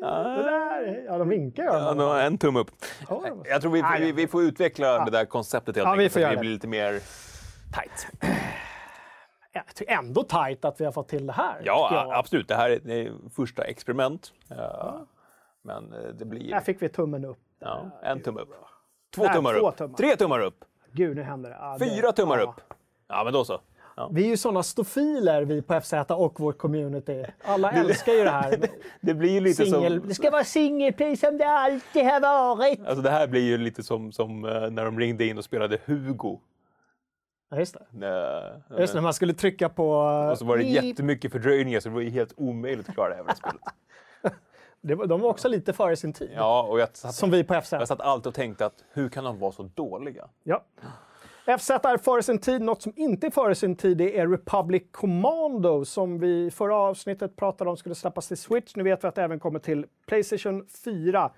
[0.00, 1.04] där.
[1.06, 1.68] Ja, de vinkar ju.
[1.68, 2.70] Ja, de har en tumme upp.
[3.44, 6.12] Jag tror vi, Ah, vi, vi får utveckla det där konceptet helt Ja, vi enkelt,
[6.12, 6.40] får så att göra det det.
[6.40, 6.92] blir lite mer
[7.72, 8.06] tight.
[9.52, 11.62] Jag tycker ändå tajt att vi har fått till det här.
[11.64, 12.48] Ja, absolut.
[12.48, 14.32] Det här är det är första experiment.
[14.48, 15.06] Ja.
[15.62, 17.38] Men eh, det blir Här fick vi tummen upp.
[17.60, 18.48] ja, en tumme upp.
[19.14, 19.76] Två Nej, tummar två upp.
[19.76, 19.96] tummar.
[19.96, 20.64] Tre tummar upp.
[20.92, 21.56] Gud, nu händer det.
[21.60, 22.44] Ja, det- Fyra tummar ja.
[22.44, 22.60] upp.
[23.08, 23.60] Ja, men då så.
[23.98, 24.08] Ja.
[24.12, 27.24] Vi är ju såna stofiler vi på FZ och vårt community.
[27.44, 28.58] Alla älskar ju det här.
[29.00, 30.08] Det blir ju lite Singel, som...
[30.08, 32.86] det ska vara singelplay som det alltid har varit.
[32.86, 35.78] Alltså det här blir ju lite som, som eh, när de ringde in och spelade
[35.84, 36.40] Hugo.
[37.50, 38.06] Ja, just det.
[38.06, 39.90] Eh, Just det, när man skulle trycka på...
[40.30, 43.24] Och så var det jättemycket fördröjningar så det var ju helt omöjligt att klara det
[43.26, 43.62] här spelet.
[44.80, 46.30] Det var, de var också lite före sin tid.
[46.34, 47.72] Ja, och jag satt, Som vi på FZ.
[47.72, 50.28] jag satt alltid och tänkte att hur kan de vara så dåliga?
[50.42, 50.64] Ja.
[51.56, 52.62] FZ är före sin tid.
[52.62, 57.36] Något som inte är före sin tid det är Republic Commando som vi förra avsnittet
[57.36, 58.76] pratade om skulle släppas till Switch.
[58.76, 61.30] Nu vet vi att det även kommer till Playstation 4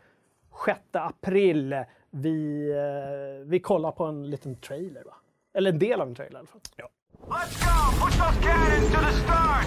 [0.67, 1.85] 6 april.
[2.11, 5.15] Vi, eh, vi kollar på en liten trailer, va?
[5.55, 6.61] Eller en del av en trailer i alla fall.
[6.77, 6.89] Ja.
[7.29, 8.05] Let's go!
[8.05, 9.67] Push those cannons to the start!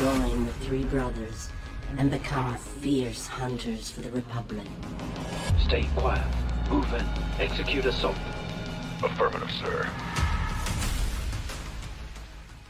[0.00, 1.48] Join the three brothers
[1.98, 4.66] and become fierce hunters for the Republic.
[5.66, 6.26] Stay quiet.
[6.70, 7.04] Move in.
[7.40, 8.16] Execute assault.
[9.04, 9.86] Affirmative, sir.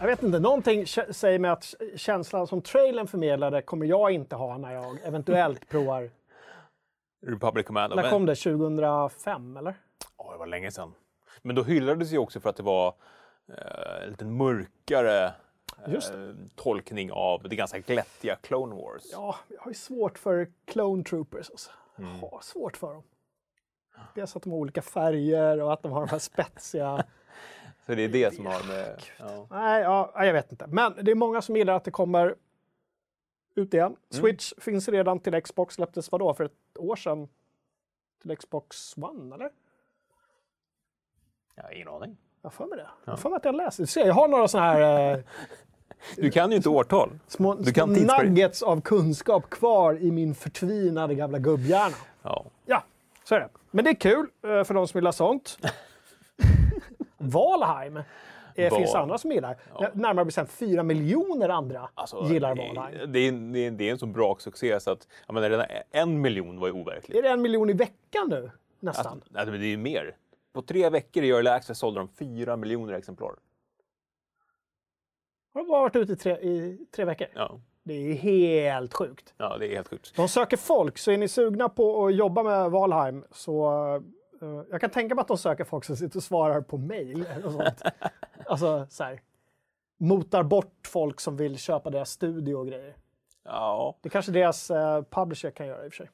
[0.00, 4.59] Jag vet inte, någonting säger mig att känslan som trailern förmedlade kommer jag inte ha
[4.59, 6.11] när jag eventuellt provar.
[7.26, 7.96] Republic Commando.
[7.96, 8.35] När kom det?
[8.35, 9.74] 2005 eller?
[10.18, 10.94] Ja, det var länge sedan.
[11.42, 12.94] Men då hyllades ju också för att det var
[13.48, 15.33] eh, en lite mörkare
[16.54, 19.02] tolkning av det ganska glättiga Clone Wars.
[19.12, 21.50] Ja, jag har ju svårt för Clone Troopers.
[21.50, 21.70] Alltså.
[21.98, 22.10] Mm.
[22.20, 23.02] Jag har svårt för dem.
[24.14, 27.04] Dels att de har olika färger och att de har de här spetsiga...
[27.86, 29.02] Så det är det som har med...
[29.18, 29.46] Ja.
[29.50, 30.66] Nej, ja, jag vet inte.
[30.66, 32.34] Men det är många som gillar att det kommer
[33.54, 33.86] ut igen.
[33.86, 33.98] Mm.
[34.22, 35.74] Switch finns redan till Xbox.
[35.74, 37.28] Släpptes vadå, för ett år sedan?
[38.22, 39.50] Till Xbox One, eller?
[41.54, 42.16] Jag har ingen aning.
[42.42, 42.88] Jag har för mig det.
[43.04, 43.82] Jag har för mig att jag läste.
[43.82, 45.24] Du ser, jag har några sådana här eh,
[46.16, 47.11] Du kan ju inte årtal.
[47.26, 51.96] små, Du kan nuggets av kunskap kvar i min förtvinade gamla gubbhjärna.
[52.22, 52.44] Ja.
[52.66, 52.84] Ja,
[53.24, 53.48] Så är det.
[53.70, 55.58] Men det är kul eh, för de som gillar sånt.
[57.18, 57.96] Valheim.
[58.54, 58.78] Eh, Val.
[58.80, 59.56] finns det andra som gillar.
[59.92, 63.12] Närmare bestämt 4 miljoner andra Alltså, gillar det, Valheim.
[63.12, 65.66] det, är, det, är, det är en så bra succé så att jag menar, redan
[65.90, 67.18] en miljon var ju overkligt.
[67.18, 68.50] Är det en miljon i veckan nu?
[68.80, 69.06] Nästan.
[69.06, 70.16] Alltså, nej, men det är ju mer.
[70.52, 73.32] På tre veckor i Early Access sålde de fyra miljoner exemplar.
[75.59, 77.27] Har bara varit ute i tre, i tre veckor.
[77.35, 79.35] Ja, Det är helt sjukt.
[79.38, 80.16] ja det är helt sjukt.
[80.16, 83.66] De söker folk, så är ni sugna på att jobba med Valheim så
[84.42, 87.25] eh, jag kan tänka mig att de söker folk som sitter och svarar på mail
[87.44, 87.83] och sånt.
[88.47, 89.21] alltså så här,
[89.99, 92.97] motar bort folk som vill köpa deras studio och grejer.
[93.44, 96.11] Ja, Det kanske deras uh, publisher kan göra i och för sig.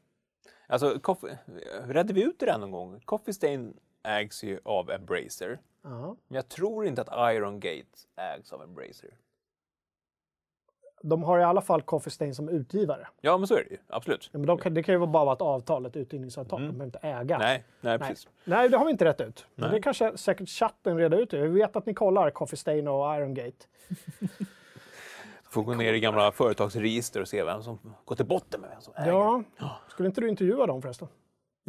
[0.67, 1.39] alltså coffee,
[1.85, 3.01] redde vi ut det där någon gång?
[3.05, 5.59] Coffee Stain ägs ju av Embracer.
[5.83, 6.17] Ja.
[6.29, 9.11] Men jag tror inte att Iron Gate ägs av Embracer.
[11.09, 13.07] De har i alla fall Coffee Stain som utgivare.
[13.21, 13.79] Ja, men så är det ju.
[13.89, 14.31] Absolut.
[14.33, 16.61] Ja, Men de kan, det kan ju bara vara ett avtal, ett utgivningsavtal.
[16.61, 17.35] De behöver inte äga.
[17.35, 17.39] Mm.
[17.39, 18.09] Nej, nej, Nej.
[18.09, 18.29] precis.
[18.45, 19.47] Nej, det har vi inte rätt ut.
[19.55, 19.71] Nej.
[19.71, 21.33] det kanske säkert chatten reda ut.
[21.33, 23.67] Vi vet att ni kollar Coffee Stain och Iron Gate.
[25.51, 28.81] Får gå ner i gamla företagsregister och se vem som går till botten med vem
[28.81, 29.13] som äger.
[29.13, 29.43] Ja.
[29.89, 31.09] Skulle inte du intervjua dem förresten?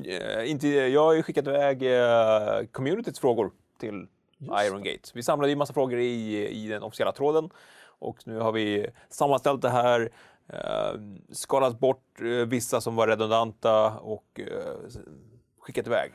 [0.05, 4.07] Eh, inte, jag har ju skickat iväg eh, communityts frågor till
[4.39, 5.09] Iron Gate.
[5.13, 7.49] Vi samlade ju massa frågor i, i den officiella tråden
[7.99, 10.09] och nu har vi sammanställt det här,
[10.49, 10.99] eh,
[11.31, 14.75] skalat bort eh, vissa som var redundanta och eh,
[15.59, 16.11] skickat iväg.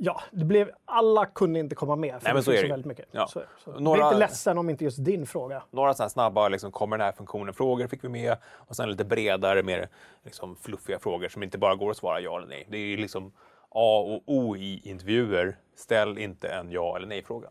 [0.00, 2.14] Ja, det blev, alla kunde inte komma med.
[2.14, 2.68] För Nej, men det så är det.
[2.68, 3.08] väldigt mycket.
[3.10, 3.26] Ja.
[3.26, 3.70] Så, så.
[3.80, 5.62] Några- Bli inte ledsen om inte just din fråga.
[5.70, 9.04] Några sådana snabba, liksom, kommer den här funktionen frågor fick vi med och sen lite
[9.04, 9.88] bredare, mer
[10.24, 12.66] liksom, fluffiga frågor som inte bara går att svara ja eller nej.
[12.70, 13.32] Det är ju liksom
[13.70, 15.58] A och O i intervjuer.
[15.76, 17.48] Ställ inte en ja eller nej-fråga.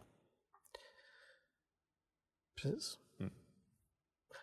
[2.62, 2.98] Precis.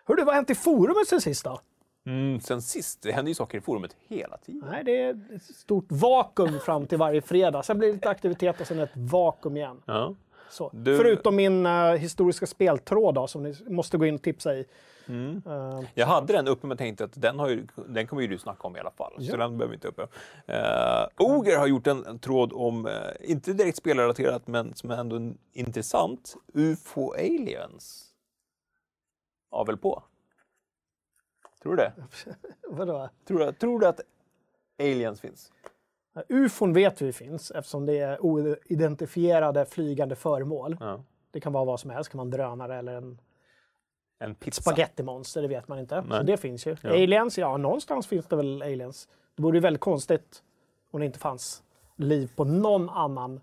[0.04, 1.60] Hörru, vad har hänt i forumet sen sist då?
[2.06, 4.68] Mm, sen sist, det händer ju saker i forumet hela tiden.
[4.70, 7.62] Nej, det är ett stort vakuum fram till varje fredag.
[7.62, 9.82] Sen blir det lite aktivitet och sen ett vakuum igen.
[9.86, 10.14] Ja.
[10.72, 14.64] Du- Förutom min eh, historiska speltråd då, som ni måste gå in och tipsa i.
[15.08, 15.42] Mm.
[15.46, 18.38] Eh, Jag hade den uppe men tänkte att den, har ju, den kommer ju du
[18.38, 19.12] snacka om i alla fall.
[19.30, 20.02] Så den behöver vi inte uppe.
[20.02, 24.96] Uh, Oger har gjort en, en tråd om, eh, inte direkt spelrelaterat men som är
[24.96, 28.04] ändå intressant, UFO aliens.
[29.54, 30.02] Av väl på?
[31.62, 31.92] Tror du det?
[32.68, 33.08] vadå?
[33.24, 34.00] Tror du, tror du att
[34.78, 35.52] aliens finns?
[36.28, 40.76] Ufon vet vi finns eftersom det är oidentifierade flygande föremål.
[40.80, 41.04] Ja.
[41.30, 43.20] Det kan vara vad som helst, det kan vara en drönare eller en
[44.18, 44.62] En pizza?
[44.62, 46.00] spagettimonster, det vet man inte.
[46.00, 46.18] Nej.
[46.18, 46.76] Så det finns ju.
[46.82, 46.90] Ja.
[46.90, 49.08] Aliens, ja någonstans finns det väl aliens.
[49.36, 50.42] Det vore ju väldigt konstigt
[50.90, 51.62] om det inte fanns
[51.96, 53.40] liv på någon annan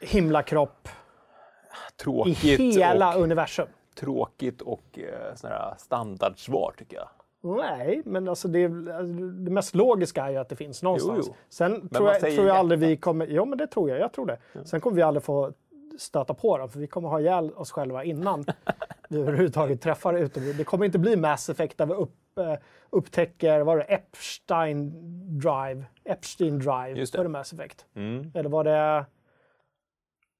[0.00, 3.68] himlakropp i Tråkigt hela och, universum.
[3.94, 7.08] Tråkigt och eh, standardsvar tycker jag.
[7.44, 8.68] Nej, men alltså det,
[9.44, 11.24] det mest logiska är ju att det finns någonstans.
[11.26, 11.36] Jo, jo.
[11.48, 13.26] Sen tror man jag, tror jag aldrig vi kommer...
[13.26, 13.98] Ja, men det tror jag.
[13.98, 14.38] Jag tror det.
[14.64, 15.52] Sen kommer vi aldrig få
[15.98, 18.44] stöta på dem, för vi kommer ha ihjäl oss själva innan
[19.08, 20.40] vi överhuvudtaget träffar det ute.
[20.40, 22.54] Det kommer inte bli Mass Effect där vi upp, eh,
[22.90, 24.92] upptäcker, vad är det, Epstein
[25.38, 25.84] Drive?
[26.04, 27.18] Epstein Drive, Just det.
[27.18, 27.86] var det Mass Effect?
[27.94, 28.32] Mm.
[28.34, 29.04] Eller var det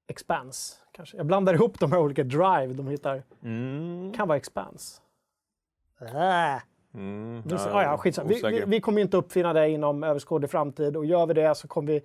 [0.07, 0.77] Expanse?
[0.93, 1.17] Kanske.
[1.17, 3.23] Jag blandar ihop de här olika Drive de hittar.
[3.43, 4.13] Mm.
[4.13, 5.01] Kan vara Expanse.
[6.01, 6.63] Äh.
[6.95, 7.43] Mm.
[7.43, 8.29] Vi, ja, ja, skitsamma.
[8.29, 11.69] vi, vi, vi kommer inte uppfinna det inom överskådlig framtid och gör vi det så
[11.69, 12.03] kommer vi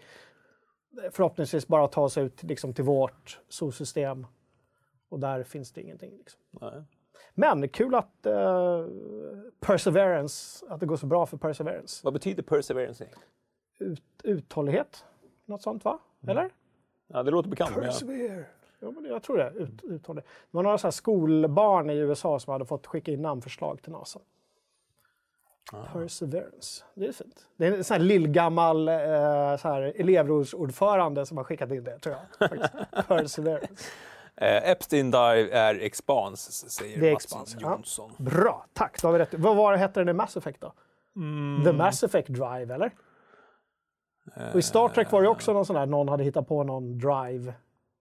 [1.12, 4.28] förhoppningsvis bara ta oss ut liksom, till vårt solsystem.
[5.10, 6.18] Och där finns det ingenting.
[6.18, 6.42] Liksom.
[6.50, 6.84] Nej.
[7.34, 8.86] Men kul att eh,
[9.60, 12.02] Perseverance, att det går så bra för Perseverance.
[12.04, 13.08] Vad betyder perseverance?
[13.80, 15.06] Ut, uthållighet,
[15.46, 16.00] något sånt va?
[16.28, 16.50] Eller?
[17.14, 17.76] Ja, det låter bekant.
[17.76, 18.46] Persevere.
[18.80, 19.50] Ja, men jag tror det.
[19.56, 20.24] Ut, uthållig.
[20.24, 23.92] Det var några så här skolbarn i USA som hade fått skicka in namnförslag till
[23.92, 24.20] NASA.
[25.94, 26.84] Perseverance.
[26.94, 27.46] Det är fint.
[27.58, 28.96] Det är en sån här lillgammal eh,
[29.58, 32.50] så här, elevrådsordförande som har skickat in det, tror jag.
[33.08, 33.90] Perseverance.
[34.36, 37.72] Eh, Epstein Dive är expans, säger Det är Mats expans, ja.
[37.72, 38.12] Jonsson.
[38.18, 39.02] Bra, tack.
[39.02, 39.34] Då har vi rätt.
[39.34, 40.74] Vad var det, hette den i Mass Effect då?
[41.16, 41.64] Mm.
[41.64, 42.92] The Mass Effect Drive, eller?
[44.54, 46.98] Och i Star Trek var det också någon sån där, någon hade hittat på någon
[47.00, 47.54] drive.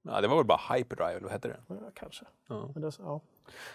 [0.02, 1.56] Ja, det var väl bara Hyperdrive, eller vad hette det?
[1.68, 2.24] Ja, kanske.
[2.48, 2.70] Ja.
[2.74, 3.20] Men det, ja.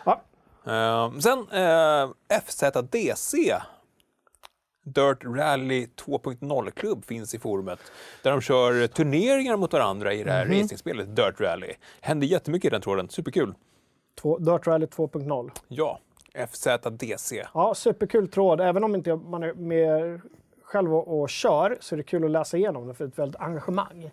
[0.06, 0.22] Ja,
[0.66, 2.10] Eh, sen eh,
[2.44, 3.38] FZDC,
[4.86, 7.80] Dirt Rally 2.0-klubb finns i forumet.
[8.24, 10.62] Där de kör turneringar mot varandra i det här Mhm.
[10.62, 11.74] racingspelet Dirt Rally.
[12.02, 13.54] Händer jättemycket i den tråden, superkul.
[14.22, 15.52] två, Dirt Rally 2.0.
[15.68, 16.00] Ja,
[16.34, 17.46] FZDC.
[17.54, 18.62] Ja, superkul tråd.
[18.62, 20.22] Även om inte man är med
[20.74, 23.42] själv och, och kör så är det kul att läsa igenom det för ett väldigt
[23.42, 24.12] engagemang.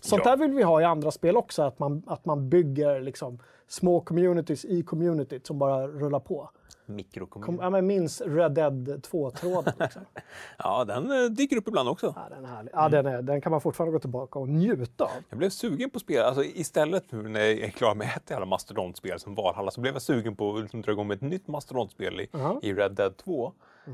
[0.00, 0.30] Sånt Ja.
[0.30, 3.38] där vill vi ha i andra spel också, att man, att man bygger liksom
[3.68, 6.50] små communities i communityt som bara rullar på.
[6.86, 7.46] Mikrokommun.
[7.46, 9.72] Kom, ja, men minns Red Dead 2-tråden.
[9.80, 10.02] Liksom.
[10.58, 12.14] Ja, den eh, dyker upp ibland också.
[12.16, 12.70] ja, den, är härlig.
[12.74, 15.10] Ja, den, är, den kan man fortfarande gå tillbaka och njuta av.
[15.30, 16.22] Jag blev sugen på spel.
[16.24, 19.92] Alltså, istället nu när jag är klar med ett jävla mastodontspel som Valhalla så blev
[19.94, 22.58] jag sugen på att liksom dra igång med ett nytt mastodontspel i, Ja.
[22.62, 23.52] i Red Dead 2.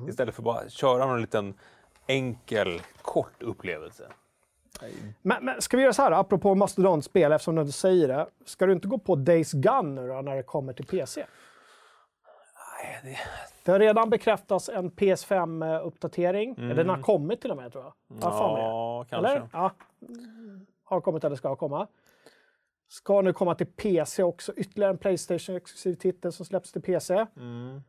[0.09, 1.55] Istället för bara köra någon liten
[2.09, 4.05] enkel, kort upplevelse.
[5.23, 8.27] Men, men ska vi göra så här, apropå mastodontspel, eftersom du säger det.
[8.45, 11.27] Ska du inte gå på Days Gone nu då, när det kommer till PC?
[12.83, 13.19] Nej, det...
[13.69, 16.75] Det har redan bekräftats en PS5-uppdatering.
[16.75, 17.93] Den har kommit till och med tror jag.
[18.57, 18.63] det.
[18.63, 19.33] Ja, kanske.
[19.33, 19.49] Eller?
[19.53, 19.73] Ja.
[20.85, 21.87] Har kommit eller ska komma.
[22.89, 24.53] Ska nu komma till PC också.
[24.57, 27.27] Ytterligare en Playstation-exklusiv titel som släpps till PC.
[27.37, 27.83] Mm.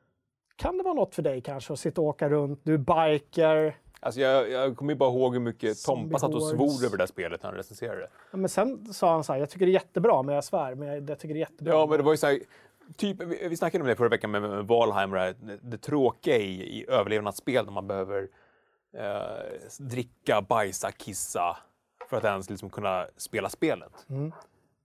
[0.56, 2.60] Kan det vara något för dig kanske att sitta och åka runt?
[2.64, 3.78] Du är biker.
[4.00, 7.04] Alltså, jag, jag kommer ju bara ihåg hur mycket Tompa satt och svor över det
[7.04, 8.10] där spelet när han recenserade det.
[8.32, 10.76] Ja, men sen sa han så här, jag tycker det är jättebra, men jag svär,
[10.76, 11.74] men jag, jag tycker det är jättebra.
[11.74, 12.40] Ja, men det var ju så här,
[12.98, 16.38] typ, vi, vi snackade om det förra veckan med, med Valheim, det, här, det, tråkiga
[16.38, 18.28] i, i överlevnadsspel när man behöver
[18.94, 21.58] eh, dricka, bajsa, kissa
[22.10, 24.06] för att ens liksom kunna spela spelet.
[24.10, 24.32] Mm.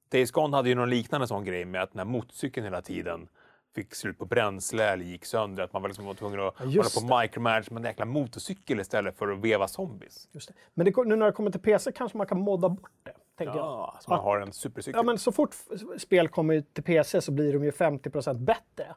[0.08, 3.28] Days Gone hade ju någon liknande sån grej med att när motorcykeln hela tiden
[3.74, 6.70] fick slut på bränsle eller gick sönder, att man var, liksom var tvungen att hålla
[6.70, 10.28] just på micromanage med en jäkla motorcykel istället för att veva zombies.
[10.32, 10.54] Just det.
[10.74, 13.56] Men det, nu när det kommer till PC kanske man kan modda bort det, tänker
[13.56, 13.66] jag.
[13.66, 14.98] Ja, så man har en supercykel.
[14.98, 15.54] Ja, men så fort
[15.98, 18.94] spel kommer till PC så blir de ju 50% bättre.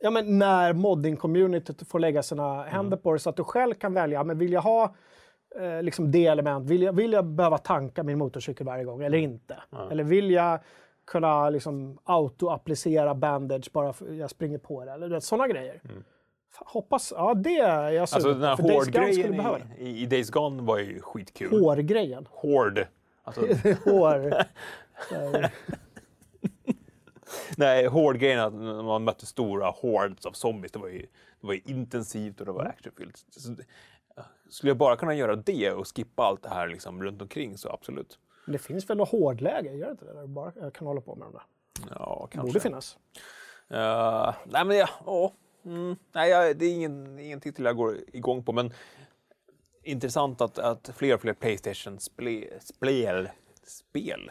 [0.00, 3.94] Ja, men när modding-communityt får lägga sina händer på det så att du själv kan
[3.94, 4.94] välja, men vill jag ha
[5.60, 9.18] eh, liksom det element, vill jag, vill jag behöva tanka min motorcykel varje gång eller
[9.18, 9.56] inte?
[9.90, 10.60] Eller vill jag
[11.10, 14.92] kunna liksom auto-applicera bandage bara för jag springer på det?
[14.92, 15.80] Eller sådana grejer.
[16.50, 19.34] Fan, Hoppas, ja det är jag Alltså den här hårdgrejen
[19.78, 21.60] i, i, i Days Gone var ju skitkul.
[21.60, 22.26] Hårgrejen.
[22.30, 22.86] Hård.
[23.22, 23.40] Alltså,
[23.84, 24.34] Hår.
[27.56, 31.06] nej, hårdgrejen att man mötte stora hordes av zombies, det var ju,
[31.40, 32.70] det var ju intensivt och det var Mm.
[32.76, 33.24] actionfyllt.
[34.48, 37.68] Skulle jag bara kunna göra det och skippa allt det här liksom runt omkring så
[37.70, 38.18] absolut.
[38.48, 40.12] Men det finns väl något hårdläge, gör det inte det?
[40.12, 41.42] Där bara jag kan hålla på med de där.
[41.98, 42.46] Ja, kanske.
[42.48, 42.98] borde finnas.
[43.70, 45.32] Uh, nej, men ja, åh.
[45.64, 48.72] Mm, nej, jag, det är ingen, ingen titel jag går igång på, men
[49.82, 53.28] intressant att, att fler och fler Playstation-spel spel,
[53.66, 54.30] spel,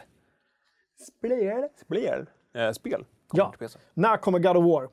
[0.96, 1.68] Spel.
[1.76, 3.50] spel, eh, spel kommer Ja.
[3.50, 3.78] till PC.
[3.94, 4.88] När kommer God of War?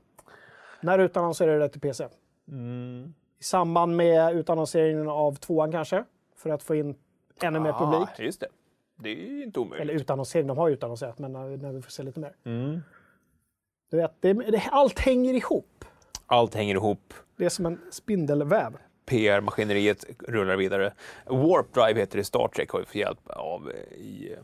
[0.82, 2.08] När utannonserar det till PC?
[2.48, 3.14] Mm.
[3.40, 6.04] I samband med utannonseringen av tvåan kanske?
[6.36, 6.96] För att få in
[7.42, 8.10] ännu mer publik.
[8.20, 8.48] Ah, just det.
[8.96, 9.82] Det är ju inte omöjligt.
[9.82, 12.36] Eller utannonsering, de har ju utannonserat, men när, när vi får se lite mer.
[12.44, 12.82] Mm.
[13.92, 15.86] Du vet, det, det, allt hänger ihop.
[16.26, 17.14] Allt hänger ihop.
[17.38, 18.78] Det är som en spindelväv.
[19.06, 20.94] PR-maskineriet rullar vidare.
[21.26, 24.36] Warp Drive heter det Star Trek, har vi fått hjälp av eh, i,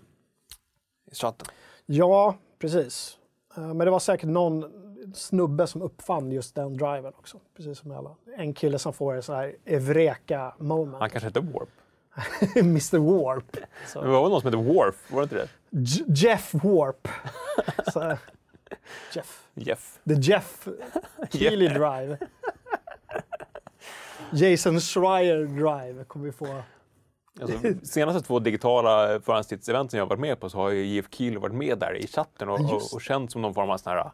[1.12, 1.48] i chatten.
[1.86, 3.18] Ja, precis.
[3.58, 4.66] Eh, Men det var säkert någon
[5.14, 7.40] snubbe som uppfann just den driven också.
[7.56, 8.16] Precis som alla.
[8.38, 11.00] En kille som får en sån här Evreka moment.
[11.00, 11.70] Han kanske hette Warp.
[12.56, 13.58] Mr Warp.
[13.88, 14.02] Så.
[14.02, 15.48] Det var väl någon som hette Warp, var det inte det?
[15.70, 17.08] J- Jeff Warp.
[17.94, 18.18] Så,
[19.14, 19.48] Jeff.
[19.54, 20.00] Jeff.
[20.08, 20.68] The Jeff
[21.32, 22.18] Keely Drive.
[24.34, 26.62] Jason Schreier Drive kommer vi få.
[27.42, 31.38] Alltså, senaste två digitala förhandstidsevent som jag varit med på så har ju Jeff Keel
[31.38, 34.12] varit med där i chatten och, och, och känt som någon form av sån här...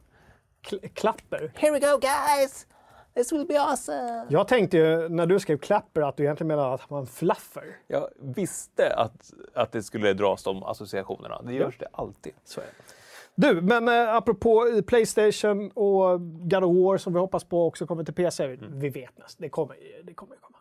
[0.68, 1.52] Kl- klapper.
[1.56, 2.68] Here we go guys!
[3.18, 4.26] This will be awesome!
[4.30, 7.08] Jag tänkte ju när du skrev klapper att du egentligen menade att han var en
[7.08, 7.64] fluffer.
[7.88, 11.42] Jag visste att, att det skulle dras de associationerna.
[11.42, 12.34] Det görs det alltid.
[12.44, 12.72] Så är det.
[13.36, 18.04] Du, men eh, apropå Playstation och God of War som vi hoppas på också kommer
[18.04, 18.58] till PC.
[18.60, 20.58] Vi vet nästan, det kommer det kommer ju komma.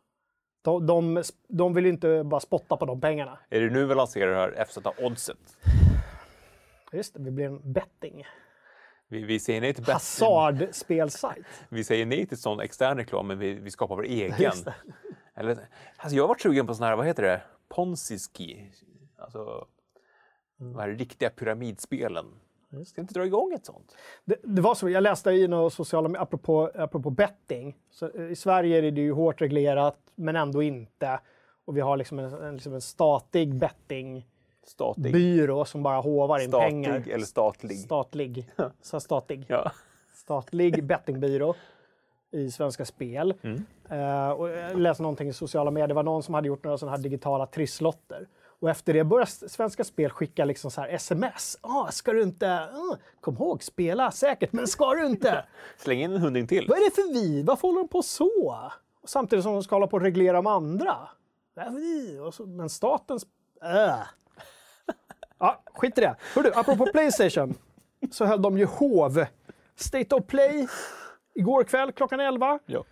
[0.64, 3.38] De, de, de vill ju inte bara spotta på de pengarna.
[3.50, 5.56] Är det nu vi lanserar det här FZ-oddset?
[6.92, 8.26] Just det, vi blir en betting.
[9.08, 11.46] Vi, vi säger nej till Hasardspelsajt.
[11.68, 14.36] Vi säger nej till sån extern reklam, men vi, vi skapar vår egen.
[14.38, 14.66] Just.
[15.34, 17.42] Eller, alltså jag har varit sugen på sån här, vad heter det?
[17.68, 18.70] Ponzi-ski.
[19.18, 19.66] Alltså,
[20.56, 22.26] de här riktiga pyramidspelen.
[22.86, 23.96] Ska inte dra igång ett sånt?
[24.24, 27.76] Det, det var så, jag läste i några sociala apropå, apropå betting.
[27.90, 31.20] Så, eh, I Sverige är det ju hårt reglerat, men ändå inte.
[31.64, 34.35] Och vi har liksom en, en, liksom en statlig bettingbyrå
[34.66, 35.48] Statlig.
[35.66, 36.92] som bara hovar in pengar.
[36.92, 37.78] Statlig eller statlig?
[37.78, 38.50] Statlig.
[38.82, 39.44] Så statlig.
[39.48, 39.72] Ja.
[40.14, 41.54] statlig bettingbyrå
[42.30, 43.34] i Svenska Spel.
[43.42, 43.64] Mm.
[43.90, 46.78] Eh, och jag läste någonting i sociala medier, det var någon som hade gjort några
[46.78, 48.28] sådana här digitala trisslotter.
[48.60, 51.58] Och efter det började Svenska Spel skicka liksom så här sms.
[51.60, 55.44] Ah, ska du inte, ah, kom ihåg, spela säkert, men ska du inte?
[55.76, 56.66] Släng in en hundring till.
[56.68, 57.42] Vad är det för vi?
[57.42, 58.60] Varför håller de på så?
[59.02, 60.96] Och samtidigt som de ska hålla på och reglera de andra.
[61.54, 62.18] Vi.
[62.46, 63.26] Men statens...
[63.62, 64.06] Äh.
[65.38, 66.16] Ja, skit i det.
[66.34, 67.54] Hörru, apropå Playstation
[68.12, 69.24] så höll de ju hov.
[69.76, 70.68] State of Play
[71.34, 72.58] igår kväll klockan 11.
[72.66, 72.84] Ja.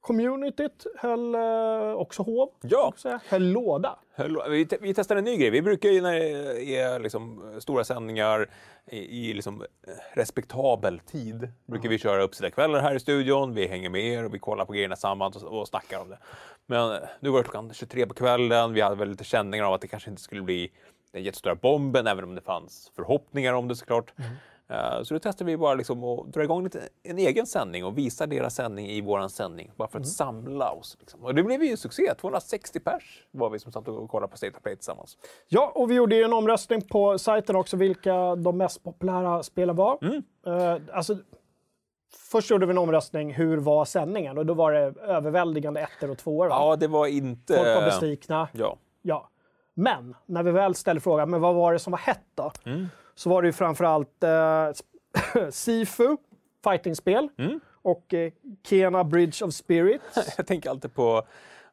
[0.00, 2.48] Communityt höll eh, också hov.
[2.62, 2.92] Ja.
[3.28, 3.98] Höll låda.
[4.14, 5.50] Höll- Vi, te- vi testade en ny grej.
[5.50, 8.48] Vi brukar ju när det är liksom stora sändningar
[8.86, 9.64] i, i liksom
[10.14, 13.54] respektabel tid brukar vi köra uppsittarkvällar här i studion.
[13.54, 16.18] Vi hänger med er och vi kollar på grejerna tillsammans och, och snackar om det.
[16.66, 18.72] Men eh, nu var det klockan 23 på kvällen.
[18.72, 20.72] Vi hade väl lite känningar av att det kanske inte skulle bli
[21.14, 24.12] den jättestora bomben, även om det fanns förhoppningar om det såklart.
[24.68, 27.98] Eh, Så då testade vi bara liksom att dra igång lite, en egen sändning och
[27.98, 29.70] visa deras sändning i våran sändning.
[29.76, 30.96] Bara för att samla oss.
[31.00, 31.24] Liksom.
[31.24, 32.14] Och det blev ju succé.
[32.20, 35.16] 260 pers var vi som satt och kollade på State of Play tillsammans.
[35.48, 39.76] Ja, och vi gjorde ju en omröstning på sajten också vilka de mest populära spelen
[39.76, 39.98] var.
[40.46, 41.16] Eh, alltså,
[42.30, 44.38] först gjorde vi en omröstning, hur var sändningen?
[44.38, 46.48] Och då var det överväldigande ettor och tvåor.
[46.48, 46.54] va?
[46.60, 47.54] Ja, det var inte...
[47.56, 48.48] Folk var besvikna.
[48.52, 48.76] Ja.
[49.02, 49.28] Ja.
[49.74, 52.52] Men när vi väl ställde frågan, men vad var det som var hett då?
[53.14, 54.70] Så var det ju framförallt eh,
[55.50, 56.16] Sifu,
[56.64, 57.28] fightingspel,
[57.82, 58.32] och eh,
[58.62, 61.22] Kena Bridge of Spirits, Jag tänker alltid på,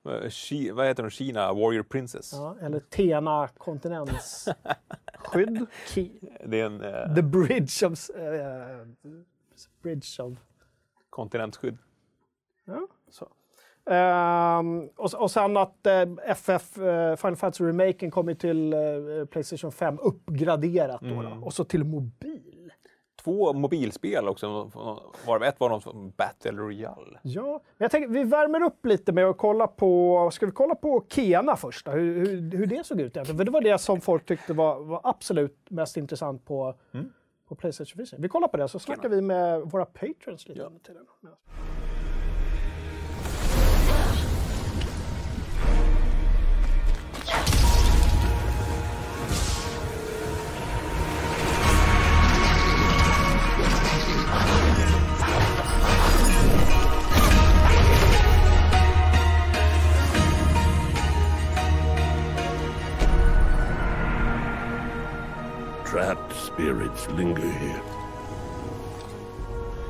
[0.05, 2.33] eh, Ki- vad heter de, Kina, Warrior Princess.
[2.33, 3.49] ja, eller Tena
[6.45, 8.09] Det är en eh, The Bridge of...
[8.09, 8.87] eh,
[9.81, 10.33] bridge of...
[11.09, 11.77] kontinentskydd.
[12.65, 13.27] Ja, så.
[13.85, 18.79] Ehm, och, och sen att eh, FF, eh, Final Fantasy Remaken kommer till eh,
[19.31, 21.01] Playstation 5 uppgraderat.
[21.01, 21.45] Då, då.
[21.45, 22.71] Och så till mobil.
[23.23, 24.71] Två mobilspel också,
[25.25, 27.19] varav ett var någon Battle Royale.
[27.21, 30.75] Ja, men jag tänker vi värmer upp lite med att kolla på, ska vi kolla
[30.75, 31.91] på Kena först då?
[31.91, 33.37] Hur, hur, hur det såg ut egentligen?
[33.37, 36.75] För det var det som folk tyckte var, var absolut mest intressant på,
[37.47, 38.19] på Playstation 4.
[38.21, 41.05] Vi kollar på det så snackar vi med våra patrons lite under tiden.
[66.11, 67.81] Trapped spirits linger here,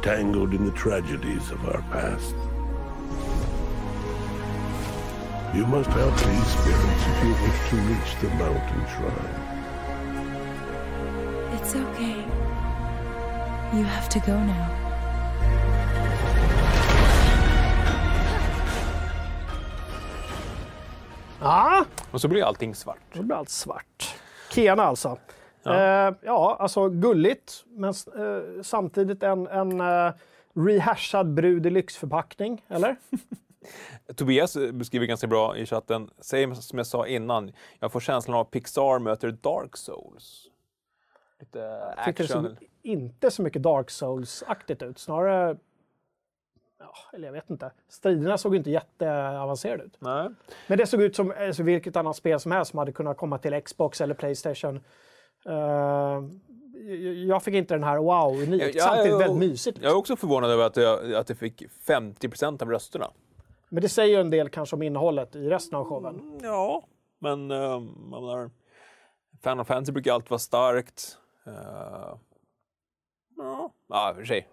[0.03, 2.35] tangled in the tragedies of our past.
[5.55, 9.41] You must help these spirits if you wish to reach the mountain shrine.
[11.55, 12.17] It's okay.
[13.75, 14.77] You have to go now.
[21.39, 22.99] Ja, Och så blir allting svart.
[23.13, 24.15] då blir allt svart.
[24.51, 25.17] Kena alltså.
[25.63, 30.13] Ja, eh, ja alltså gulligt, men eh, samtidigt en, en eh,
[30.53, 32.95] rehashad brud i lyxförpackning, eller?
[34.15, 38.41] Tobias beskriver ganska bra i chatten, säger som jag sa innan, jag får känslan av
[38.41, 40.47] att Pixar möter Dark Souls.
[41.39, 42.43] Lite Tycker det action.
[42.43, 44.99] såg inte så mycket Dark Souls-aktigt ut.
[44.99, 45.57] Snarare...
[46.79, 47.71] Ja, eller jag vet inte.
[47.89, 49.97] Striderna såg inte jätteavancerade ut.
[49.99, 50.29] Nej.
[50.67, 53.37] Men det såg ut som alltså, vilket annat spel som helst som hade kunnat komma
[53.37, 54.79] till Xbox eller Playstation.
[55.45, 55.53] Eh,
[56.83, 58.75] jag- jag fick inte den här wow, unikt.
[58.75, 59.79] Ja, Samtidigt jag- väldigt mysigt.
[59.81, 63.11] Jag är också förvånad över att det, att fick 50% av rösterna.
[63.69, 66.39] Men det säger ju en del kanske om innehållet i resten av showen.
[66.43, 66.83] Ja,
[67.19, 67.79] men uh,
[68.21, 68.49] menar,
[69.43, 71.17] Final Fantasy brukar alltid vara starkt.
[71.47, 72.15] Uh,
[73.37, 74.47] ja, i och för sig.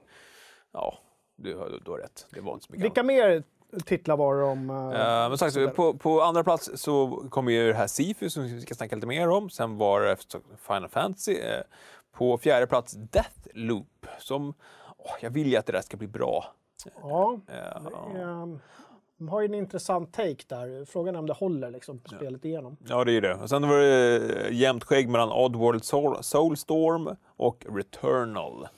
[0.72, 0.98] Ja,
[1.36, 2.26] du, har- du har rätt.
[2.30, 2.84] Det var inte så mycket.
[2.84, 3.42] Vilka mer
[3.84, 4.70] titlar var det om?
[4.70, 8.60] Eh, men sagt, på, på andra plats så kommer ju det här Sifu som vi
[8.60, 9.50] ska snacka lite mer om.
[9.50, 10.16] Sen var det
[10.66, 11.32] Final Fantasy.
[11.32, 11.60] eh,
[12.12, 14.06] på fjärde plats Deathloop.
[14.18, 14.54] Som,
[14.96, 16.44] åh, jag vill ju att det där ska bli bra.
[17.02, 18.60] Ja, ehm,
[19.18, 20.84] de har ju en intressant take där.
[20.84, 22.76] Frågan är om det håller liksom, spelet igenom.
[22.88, 23.34] Ja, det är det.
[23.34, 28.68] Och sen var det jämnt skägg mellan Oddworld Soul, Soulstorm och Returnal.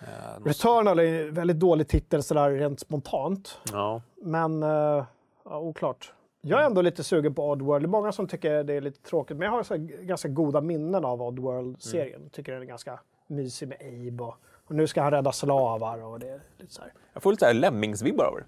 [0.00, 3.58] Eh, Returnal är en väldigt dålig titel sådär rent spontant.
[3.72, 4.02] Ja.
[4.22, 5.04] Men uh,
[5.44, 6.12] ja, oklart.
[6.40, 7.84] Jag är ändå lite sugen på Oddworld.
[7.84, 10.60] Det är många som tycker det är lite tråkigt, men jag har så ganska goda
[10.60, 12.30] minnen av Oddworld-serien.
[12.30, 14.34] Tycker den är ganska mysig med Abe och,
[14.66, 16.92] och nu ska han rädda slavar och det är lite så här.
[17.12, 18.44] Jag får lite Lemmings-vibbar av det.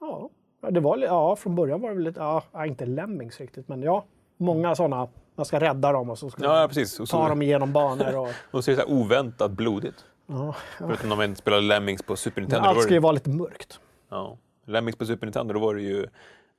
[0.00, 0.30] Ja,
[0.70, 4.04] det var, ja, från början var det väl lite, ja, inte Lemmings riktigt, men ja,
[4.36, 5.08] många sådana.
[5.38, 7.00] Man ska rädda dem och så ska Ja, ja, precis.
[7.00, 8.16] Och ta så, dem igenom banor.
[8.16, 10.04] Och, och så är det så oväntat blodigt.
[10.26, 12.64] ja, Förutom när man spelade Lemmings på Super Nintendo.
[12.64, 13.80] då allt ska ju vara lite mörkt.
[14.08, 14.36] ja,
[14.66, 16.06] Lemmings på Super Nintendo, då var det ju,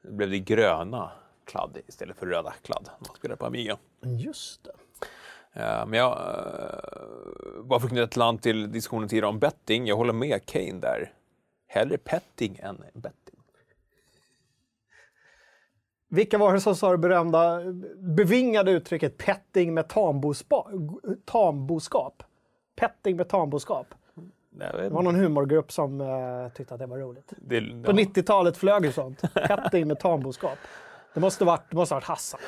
[0.02, 1.12] då blev det gröna
[1.46, 2.90] kladd istället för röda kladd.
[3.00, 3.78] Man spelade på Amiga.
[4.02, 4.72] Just det.
[5.62, 9.88] Eh, Men jag, uh, bara för att knyta ett land till diskussionen tidigare om betting,
[9.88, 11.12] jag håller med Kane där.
[11.68, 13.29] Hellre petting än betting.
[16.12, 17.62] Vilka var det som sa det berömda,
[17.98, 19.88] bevingade uttrycket petting med
[21.26, 22.24] tamboskap?
[22.76, 23.88] Petting med tamboskap.
[24.50, 27.34] Det var någon humorgrupp som eh, tyckte att det var roligt.
[27.38, 29.22] Det, På 90-talet flög ju sånt.
[29.34, 30.58] Petting med tamboskap.
[31.14, 32.40] Det måste varit, det måste varit Hassan.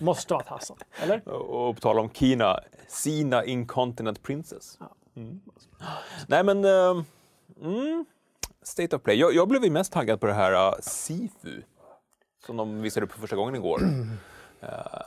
[0.00, 0.76] Måste varit Hassan.
[1.02, 1.28] Eller?
[1.28, 4.78] Och på tal om Kina, Sina Incontinent Princess.
[5.16, 5.40] Mm.
[6.26, 7.02] Nej men, eh,
[7.62, 8.04] mm,
[8.62, 9.16] State of Play.
[9.16, 11.62] Jag, jag blev ju mest taggad på det här uh, Sifu.
[12.46, 13.80] Som de visade upp för första gången igår.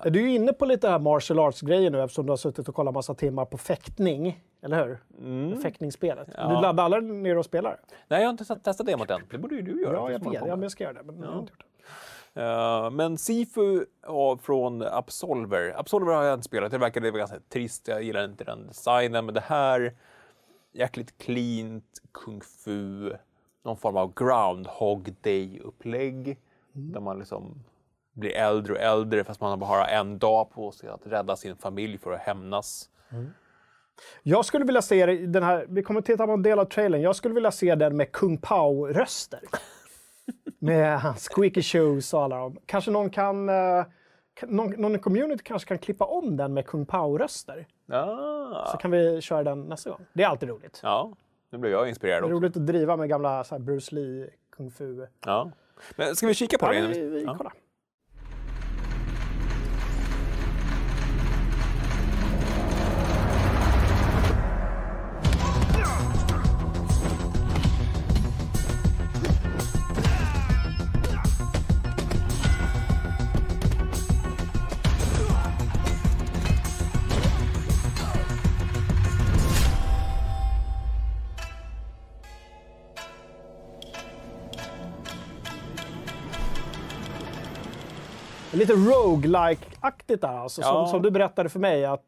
[0.03, 2.93] Är du inne på lite här martial arts-grejer nu eftersom du har suttit och kollat
[2.93, 4.43] massa timmar på fäktning?
[4.61, 5.61] Eller hur?
[5.61, 6.27] Fäktningsspelet.
[6.27, 7.79] Du laddar aldrig ner och spelar?
[8.07, 9.21] Nej, jag har inte testat- testat demot än.
[9.31, 9.95] Det borde ju du göra.
[9.95, 10.33] Ja, jag vet.
[10.33, 11.03] Ja, men jag ska göra det.
[11.03, 11.59] Men jag har inte gjort
[12.33, 12.41] det.
[12.41, 15.73] Eh, men Sifu ja, från Absolver.
[15.79, 16.71] Absolver har jag inte spelat.
[16.71, 17.87] Det verkade ganska trist.
[17.87, 19.25] Jag gillar inte den designen.
[19.25, 19.95] Men det här,
[20.73, 23.13] jäkligt cleant, kung fu,
[23.63, 26.37] någon form av groundhog day-upplägg.
[26.79, 27.63] Där man liksom
[28.13, 31.55] blir äldre och äldre fast man bara har en dag på sig att rädda sin
[31.55, 32.89] familj för att hämnas.
[34.23, 37.15] Jag skulle vilja se den här, vi kommer titta på en del av trailern, jag
[37.15, 39.39] skulle vilja se den med Kung Pao-röster.
[40.59, 42.57] med hans squeaky shoes och alla dem.
[42.65, 43.85] Kanske någon kan, eh,
[44.33, 47.67] kan- någon, någon i community kanske kan klippa om den med Kung Pao-röster.
[47.91, 50.05] Ah, Så kan vi köra den nästa gång.
[50.13, 50.79] Det är alltid roligt.
[50.83, 51.13] ja,
[51.49, 52.33] nu blev jag inspirerad Det är också.
[52.35, 55.05] roligt att driva med gamla Bruce Lee, Kung Fu.
[55.25, 55.51] Ja.
[55.95, 56.87] Men ska vi kika på Ja, det?
[56.87, 57.51] vi, vi, Ja.
[88.67, 90.61] Lite roguelike-aktigt där alltså.
[90.61, 90.87] Som, Ja.
[90.87, 92.03] som du berättade för mig att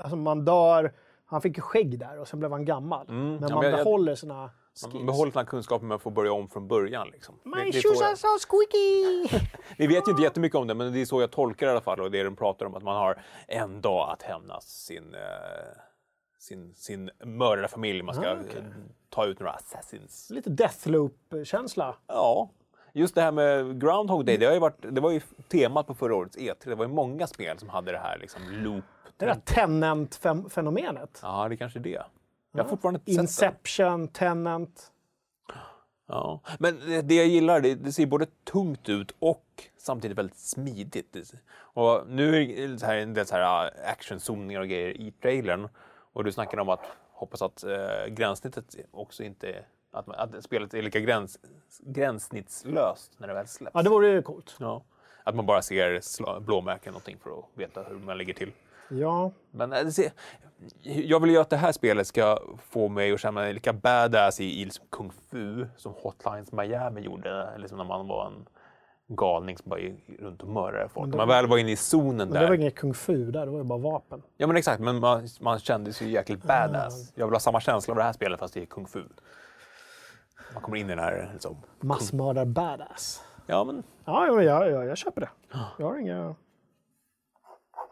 [0.00, 0.92] alltså, man dör,
[1.26, 3.06] han fick ju skägg där och sen blev han gammal.
[3.08, 3.38] Men Mm.
[3.42, 4.94] ja, man men jag- behåller sina skills.
[4.94, 7.08] Man behåller sina kunskaper men får börja om från början.
[7.12, 7.34] Liksom.
[7.44, 9.46] My shoes are so squeaky!
[9.78, 11.72] Vi vet ju inte jättemycket om det, men det är så jag tolkar det i
[11.72, 12.00] alla fall.
[12.00, 15.20] Och det de pratar om att man har en dag att hämnas sin, eh,
[16.38, 18.02] sin, sin mördade familj.
[18.02, 18.38] Man ska Ah, eh,
[19.08, 20.30] ta ut några assassins.
[20.30, 21.96] Lite Deathloop-känsla.
[22.06, 22.50] Ja,
[22.92, 25.94] just det här med Groundhog Day, det, har ju varit, det var ju temat på
[25.94, 26.54] förra årets E3.
[26.64, 28.84] Det var ju många spel som hade det här liksom loop.
[29.16, 31.20] Det där Tenant-fenomenet.
[31.22, 32.02] Ja, det är kanske är det.
[32.52, 33.20] Jag har fortfarande inte sett.
[33.20, 34.92] Inception, Tenant.
[36.08, 36.40] Ja.
[36.58, 39.44] Men det- jag gillar, det, det ser både tungt ut och
[39.78, 41.34] samtidigt väldigt smidigt.
[41.54, 45.12] Och nu är det så här, en del så här äh, actionzoningar och grejer i
[45.12, 45.68] trailern.
[46.12, 46.80] Och du snackar om att
[47.12, 49.64] hoppas att eh, gränssnittet också inte...
[49.92, 51.38] Att, att spelet är lika gräns,
[51.80, 53.74] gränssnittslöst när det väl släpps.
[53.74, 54.56] Ja, det vore ju coolt.
[54.58, 54.82] Ja.
[55.24, 58.52] Att man bara ser blåmärken någonting för att veta hur man ligger till.
[58.90, 60.12] Ja, Men det ser,
[60.82, 62.38] jag vill ju att det här spelet ska
[62.70, 67.00] få mig att känna mig lika badass i, i liksom kung fu som Hotlines Miami
[67.00, 67.58] gjorde.
[67.58, 68.46] Liksom när man var en
[69.16, 71.10] galning som bara gick runt och mördade folk.
[71.10, 72.40] När man väl var inne i zonen där.
[72.40, 74.22] det var inget kung fu där, det var ju bara vapen.
[74.36, 77.12] Ja men exakt, men man, man kände sig ju jäkligt badass.
[77.14, 79.02] Jag vill ha samma känsla av det här spelet fast det är kung fu.
[80.54, 81.56] Man kommer in i den här liksom.
[81.80, 83.22] Massmördar badass.
[83.46, 85.30] Ja men Ja, ja, men jag, jag, köper det.
[85.78, 86.36] Jag har inga, jag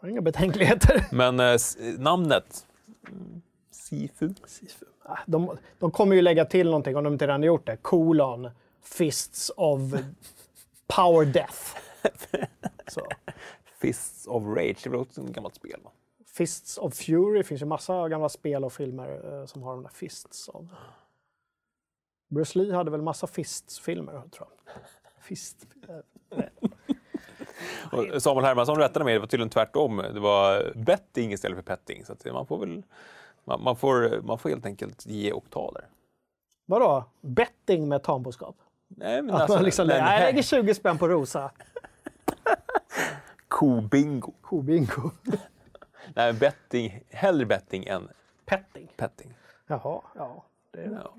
[0.01, 1.05] har inga betänkligheter.
[1.11, 1.57] Men eh,
[1.97, 2.67] namnet?
[3.07, 3.41] Mm,
[3.71, 4.33] Sifu?
[5.03, 7.77] Ah, De, de kommer ju lägga till någonting om de inte redan gjort det.
[7.77, 8.49] Kolon,
[8.83, 9.81] Fists of
[10.87, 11.75] Power Death.
[12.87, 13.01] Så.
[13.81, 15.79] Fists of Rage, det är väl också ett gammalt spel?
[15.83, 15.91] Va?
[16.25, 19.83] Fists of Fury, det finns ju massa gamla spel och filmer eh, som har de
[19.83, 20.65] där Fists of.
[22.29, 24.83] Bruce Lee hade väl massa Fists-filmer, tror jag.
[25.23, 25.67] Fist.
[27.91, 29.97] Och Samuel Hermansson rättade mig, det var tydligen tvärtom.
[29.97, 32.05] Det var betting istället för petting.
[32.05, 32.83] Så man får väl
[33.43, 35.87] man, man, får, man får helt enkelt ge oktaver.
[36.65, 37.03] Vadå?
[37.21, 38.55] Betting med tamboskap?
[38.87, 41.51] Nej, men alltså, liksom, nej, jag lägger 20 spänn på Rosa.
[43.47, 44.33] Kobingo.
[44.41, 45.11] Kobingo.
[46.15, 48.09] Nej, betting, hellre betting än
[48.45, 48.91] Petting.
[48.97, 49.33] petting.
[49.67, 50.43] Jaha, ja.
[50.71, 51.13] Det är Ja.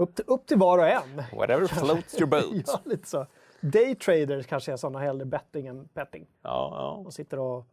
[0.00, 1.22] Upp, till, upp till var och en.
[1.36, 2.64] Whatever floats your boat.
[2.66, 3.26] Ja, lite så.
[3.60, 6.26] Daytraders kanske är sådana hellre betting än petting.
[6.42, 7.00] Ja, ja.
[7.04, 7.66] De sitter och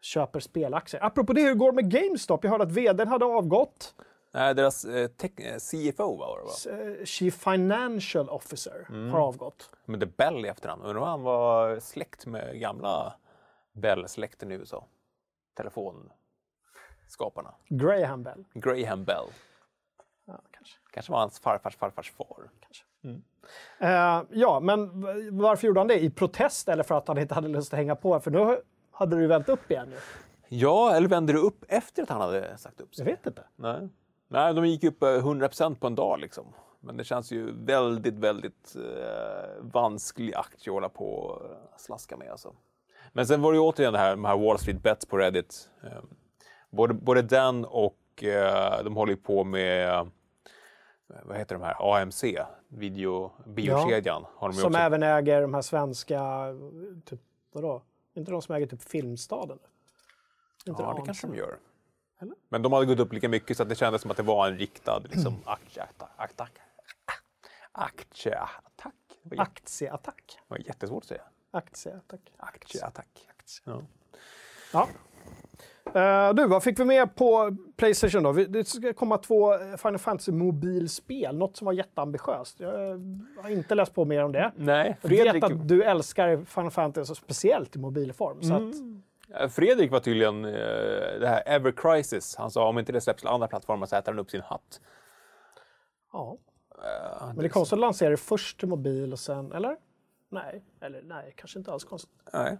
[0.00, 1.04] köper spelaktier.
[1.04, 2.44] Apropå det, hur går det med GameStop?
[2.44, 3.94] Jag hörde att vdn hade avgått.
[4.34, 6.50] Nej, deras eh, tech, eh, CFO var det va?
[6.98, 9.10] Eh, Chief Financial Officer Mm.
[9.10, 9.70] har avgått.
[9.84, 10.82] Men det Bell i efterhand.
[10.82, 13.12] Undrar om han var släkt med gamla
[13.72, 14.86] Bell-släkten i USA.
[15.56, 17.54] Telefonskaparna.
[17.68, 18.44] Graham Bell.
[18.54, 19.26] Graham Bell.
[20.24, 20.78] Ja, kanske.
[20.92, 22.50] Kanske var hans farfars farfars far.
[23.78, 25.00] Eh, ja, men
[25.38, 26.00] varför gjorde han det?
[26.00, 28.20] I protest eller för att han inte hade lust att hänga på?
[28.20, 29.88] För nu hade du vänt upp igen.
[29.90, 29.96] Ju.
[30.58, 33.06] Ja, eller vände det upp efter att han hade sagt upp sig?
[33.06, 33.42] Jag vet inte.
[33.56, 33.88] Nej.
[34.28, 36.44] Nej, de gick upp eh, 100% på en dag liksom.
[36.80, 42.16] Men det känns ju väldigt, väldigt eh, vansklig aktie att hålla på och eh, slaska
[42.16, 42.30] med.
[42.30, 42.54] Alltså.
[43.12, 45.68] Men sen var det ju återigen det här med här Wall Street Bets på Reddit.
[45.84, 46.02] Eh,
[46.70, 50.06] både, både den och eh, de håller ju på med, eh,
[51.22, 52.24] vad heter de här, AMC,
[52.68, 54.24] video, biokedjan.
[54.36, 54.78] Har de Som också.
[54.78, 56.46] även äger de här svenska,
[57.04, 57.20] typ,
[57.52, 57.82] vadå?
[58.14, 59.58] Inte de som äger typ Filmstaden?
[60.66, 61.06] Inte Ja, det AMC.
[61.06, 61.58] kanske de gör.
[62.48, 64.48] Men de hade gått upp lika mycket så att det kändes som att det var
[64.48, 65.40] en riktad liksom, Mm.
[65.46, 66.10] aktieattack.
[67.72, 68.94] Aktieattack.
[69.34, 70.38] Aktieattack.
[70.48, 71.22] det var jättesvårt att säga.
[71.50, 72.20] Aktieattack.
[72.36, 73.28] Aktieattack.
[73.64, 73.82] Ja.
[74.72, 74.88] Ja.
[75.94, 78.32] Eh, du, vad fick vi med på Playstation då?
[78.32, 82.60] Det ska komma två eh, Final Fantasy mobilspel, något som var jätteambitiöst.
[82.60, 82.96] Jag eh,
[83.42, 84.52] har inte läst på mer om det.
[84.56, 88.42] Nej, Jag vet Fredrik, att du älskar Final Fantasy, speciellt i mobilform.
[88.42, 90.50] Så att, Fredrik var tydligen eh,
[91.20, 92.36] det här Ever Crisis.
[92.36, 94.80] Han sa om inte det släpps till andra plattformar så äter han upp sin hatt.
[96.12, 96.36] ja.
[96.84, 99.76] Eh, Men det är konstigt att lansera det först till mobil och sen, eller?
[100.28, 102.10] Nej, eller nej, kanske inte alls konstigt.
[102.32, 102.58] Nej.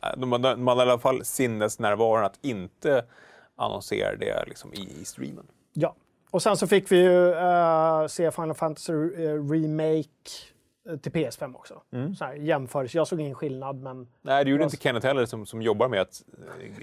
[0.00, 3.04] Hade, de hade i alla fall sinnesnärvaron att inte
[3.56, 5.46] annonsera det liksom, i, streamen.
[5.72, 5.94] Ja,
[6.30, 10.08] och sen så fick vi ju eh, se Final Fantasy eh, Remake
[10.88, 11.82] eh, till PS5 också.
[12.18, 12.96] Så här, jämförelse.
[12.98, 15.88] Jag såg ingen skillnad, men Nej, det gjorde Jag- inte Kenneth heller som, som jobbar
[15.88, 16.22] med, att,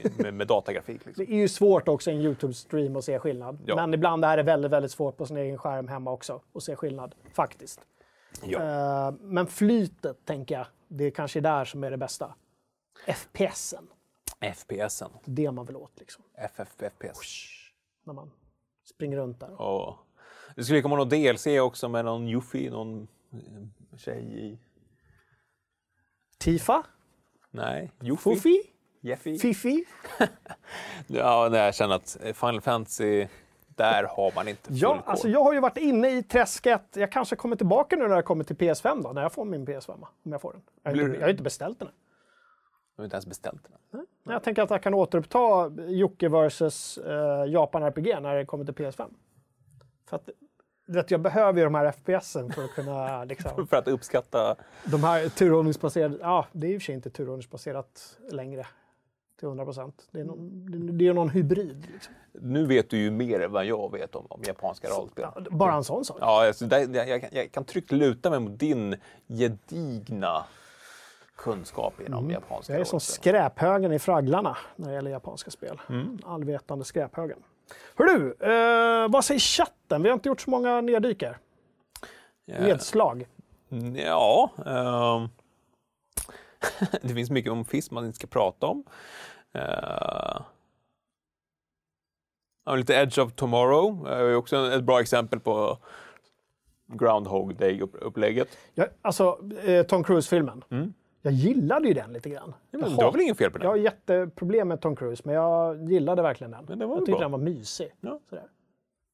[0.03, 1.05] eh, med, med datagrafik.
[1.05, 1.25] Liksom.
[1.27, 3.59] det är ju svårt också i en YouTube-stream att se skillnad.
[3.65, 3.75] Ja.
[3.75, 6.75] Men ibland är det väldigt, väldigt svårt på sin egen skärm hemma också att se
[6.75, 7.79] skillnad, faktiskt.
[8.43, 8.59] Ja.
[9.07, 12.33] Eh, men flytet, tänker jag, det är kanske där som är det bästa.
[13.07, 13.87] FPSen,
[14.55, 15.09] FPSen.
[15.25, 16.23] det är det man vill åt liksom.
[16.37, 17.19] FFFPS.
[18.03, 18.31] När man
[18.89, 19.61] springer runt där.
[19.61, 19.97] Och
[20.55, 24.59] det skulle komma någon DLC också med någon Yuffie, någon eh, tjej i...
[26.37, 26.83] Tifa?
[27.51, 28.35] Nej, Yuffie?
[28.35, 28.61] Fufi?
[29.01, 29.39] Jeffy?
[29.39, 29.85] Fifi?
[31.07, 33.27] Ja, nej, jag känner att Final Fantasy,
[33.67, 35.03] där har man inte full Ja, koll.
[35.05, 36.81] alltså jag har ju varit inne i träsket.
[36.95, 39.67] Jag kanske kommer tillbaka nu när jag kommer till PS5 då, när jag får min
[39.67, 40.05] PS5.
[40.23, 40.61] Om jag får den.
[40.83, 41.93] Jag har, inte, du- jag har inte beställt den än.
[42.99, 44.05] Jag har inte ens beställt den.
[44.23, 48.65] Men Jag tänker att jag kan återuppta Jocke vs eh, Japan RPG när det kommer
[48.65, 49.09] till PS5.
[50.09, 50.29] För att
[50.87, 54.55] vet, jag behöver ju de här FPSen för att kunna liksom, För att uppskatta...
[54.85, 58.67] de här turordningsbaserade, ja det är i och för sig inte turordningsbaserat längre
[59.39, 60.07] till 100 procent.
[60.11, 61.87] Det är någon, det- det är någon hybrid.
[61.93, 62.13] Liksom.
[62.33, 65.25] Nu vet du ju mer än vad jag vet om, om japanska rollspel.
[65.35, 66.17] Ja, bara en sån sak.
[66.21, 68.95] Ja, alltså, där, jag, jag kan tryggt luta mig mot din
[69.27, 70.45] gedigna
[71.43, 75.81] kunskap inom japanska Jag är som skräphögen i Fragglarna när det gäller japanska spel.
[75.89, 76.19] Mm.
[76.25, 77.43] Allvetande skräphögen.
[77.95, 80.03] Hör du, eh, vad säger chatten?
[80.03, 81.37] Vi har inte gjort så många neddyk här.
[82.45, 82.59] Ja.
[82.59, 83.27] Nedslag.
[83.95, 84.51] Ja.
[84.65, 85.29] ehm,
[87.01, 88.83] det finns mycket om fisk man inte ska prata om.
[92.65, 95.77] Ja, lite Edge of Tomorrow är också ett bra exempel på
[96.85, 98.57] Groundhog Day-upplägget.
[98.73, 100.63] Jag, alltså, eh, Tom Cruise-filmen.
[101.21, 102.43] Jag gillade ju den lite grann.
[102.43, 102.55] Mm.
[102.71, 103.83] Ja, Jag men det var väl inget fel på Jag har den?
[103.83, 106.65] jätteproblem med Tom Cruise, men jag gillade verkligen den.
[106.67, 107.19] Men det var jag tyckte bra.
[107.21, 107.91] den var mysig.
[108.01, 108.19] Ja.
[108.29, 108.45] Sådär.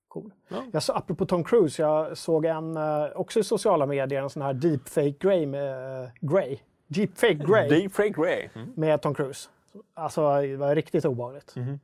[0.08, 0.32] Cool.
[0.48, 0.64] Ja.
[0.74, 4.42] Jag så, apropå Tom Cruise, jag såg en, eh, också i sociala medier, en sån
[4.42, 6.58] här deepfake Grey med, eh, Grey.
[6.88, 8.50] Deepfake Grey Frank Gray.
[8.56, 8.70] Mm.
[8.76, 9.50] med Tom Cruise.
[9.94, 11.56] Alltså, det var riktigt obehagligt.
[11.56, 11.80] Mhm.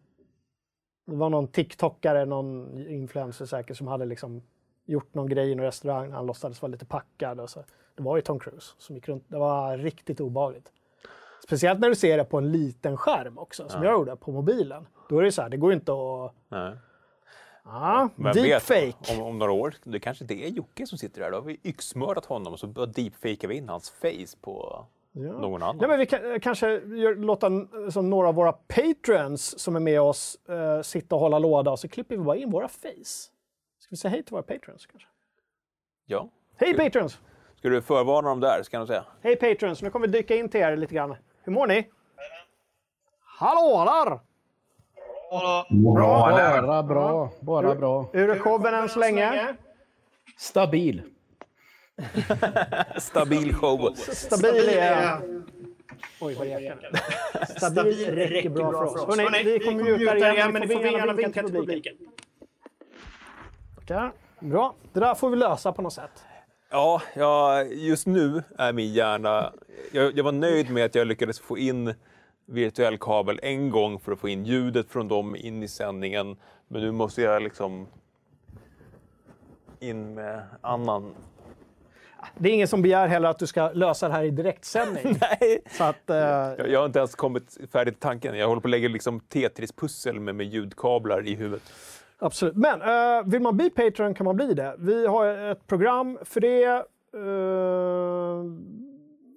[1.07, 4.41] Det var någon TikTokare, någon influencer säkert, som hade liksom
[4.85, 6.11] gjort någon grej i en restaurang.
[6.11, 7.39] Han låtsades vara lite packad.
[7.39, 7.63] Och så.
[7.95, 9.23] Det var ju Tom Cruise som gick runt.
[9.27, 10.71] Det var riktigt obehagligt.
[11.43, 14.87] Speciellt när du ser det på en liten skärm också, som jag gjorde på mobilen.
[15.09, 16.33] Då är det så här, det går inte att...
[16.49, 16.73] Nej.
[17.63, 18.85] Ja, Vem deepfake.
[18.85, 21.31] vet, om, om några år, det kanske inte är Jocke som sitter där.
[21.31, 25.21] Då har vi yxmördat honom och så bara deepfakar vi in hans face på Ja.
[25.21, 25.77] någon annan.
[25.77, 29.75] Nej, men vi kan, eh, kanske gör, låta n- som några av våra patrons som
[29.75, 32.67] är med oss eh, sitta och hålla låda och så klipper vi bara in våra
[32.67, 33.29] face.
[33.79, 35.07] Ska vi säga hej till våra patrons kanske?
[36.05, 36.29] Ja.
[36.55, 37.19] Hej patrons!
[37.61, 39.05] Ska du förvarna dem där, ska jag säga.
[39.23, 39.81] Hej patrons!
[39.81, 41.15] Nu kommer vi dyka in till er lite grann.
[41.43, 41.87] Hur mår ni?
[43.25, 44.19] Hallå där!
[46.61, 48.09] Bara bra, bara bra.
[48.13, 49.55] Hur är showen än så länge?
[50.37, 51.01] Stabil.
[52.97, 53.93] Stabil show.
[53.95, 55.21] Stabil är...
[56.21, 56.89] Oj, vad det ekar.
[57.57, 59.19] Stabil räcker bra för oss.
[59.19, 61.93] Hörrni, vi kommer muta er igen, men ni får gärna vinka till publiken.
[63.77, 64.09] Okej,
[64.39, 64.75] Bra.
[64.93, 66.25] Det där får vi lösa på något sätt.
[66.73, 69.53] Ja, ja, just nu är min hjärna...
[69.91, 71.93] Jag, jag var nöjd med att jag lyckades få in
[72.45, 76.37] virtuell kabel en gång för att få in ljudet från dem in i sändningen.
[76.67, 77.87] Men nu måste jag liksom
[79.79, 81.15] in med annan...
[82.37, 85.03] Det är ingen som begär heller att du ska lösa det här i direktsändning.
[85.21, 85.61] Nej!
[85.71, 88.37] Så att, eh, Jag, jag har inte ens kommit färdigt till tanken.
[88.37, 91.73] Jag håller på att lägga liksom Tetris-pussel med, med ljudkablar i huvudet.
[92.21, 92.55] Absolut.
[92.55, 94.75] Men eh, vill man bli Patreon kan man bli det.
[94.77, 96.63] Vi har ett program för det.
[96.63, 97.21] Eh,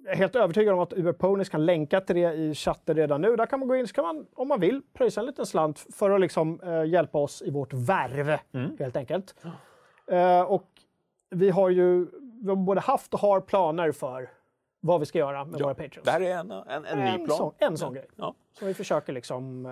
[0.03, 3.21] jag är helt övertygad om att Uber Ponies kan länka till det i chatten redan
[3.21, 3.35] nu.
[3.35, 5.85] Där kan man gå in så kan man, om man vill, pröjsa en liten slant
[5.95, 8.37] för att liksom, eh, hjälpa oss i vårt värv,
[8.79, 9.35] helt enkelt.
[10.07, 10.69] Eh, och
[11.29, 12.07] vi har ju
[12.41, 14.29] vi har både haft och har planer för
[14.79, 16.05] vad vi ska göra med våra Patreons.
[16.05, 17.37] Det här är en, en, en, ny plan.
[17.37, 18.07] sån, en sån grej.
[18.15, 18.35] Ja.
[18.59, 19.65] Så vi försöker liksom,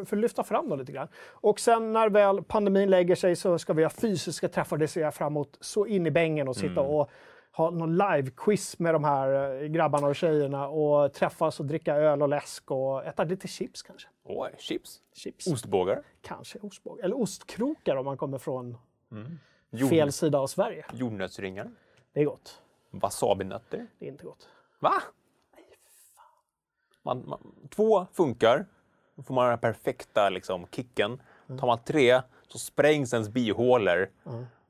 [0.00, 1.08] för, för att lyfta fram dem lite grann.
[1.30, 4.76] Och sen när väl pandemin lägger sig så ska vi ha fysiska träffar.
[4.76, 6.86] Det ser jag fram emot så in i bängen och sitta Mm.
[6.86, 7.10] och
[7.52, 12.22] ha någon live-quiz med de här eh, grabbarna och tjejerna och träffas och dricka öl
[12.22, 14.08] och läsk och äta lite chips kanske.
[14.24, 15.00] Oj, chips.
[15.14, 15.46] Chips.
[15.46, 16.02] Ostbågar.
[16.22, 17.04] Kanske ostbågar.
[17.04, 18.78] Eller ostkrokar om man kommer från
[19.70, 20.84] Jord, fel sida av Sverige.
[20.92, 21.70] Jordnötsringar.
[22.12, 22.62] Det är gott.
[22.90, 23.86] Wasabinötter.
[23.98, 24.48] Det är inte gott.
[24.78, 24.92] Va?
[27.02, 28.66] Man, man, två funkar.
[29.16, 31.22] Då får man den här perfekta liksom, kicken.
[31.60, 34.08] Tar man tre så sprängs ens bihålor.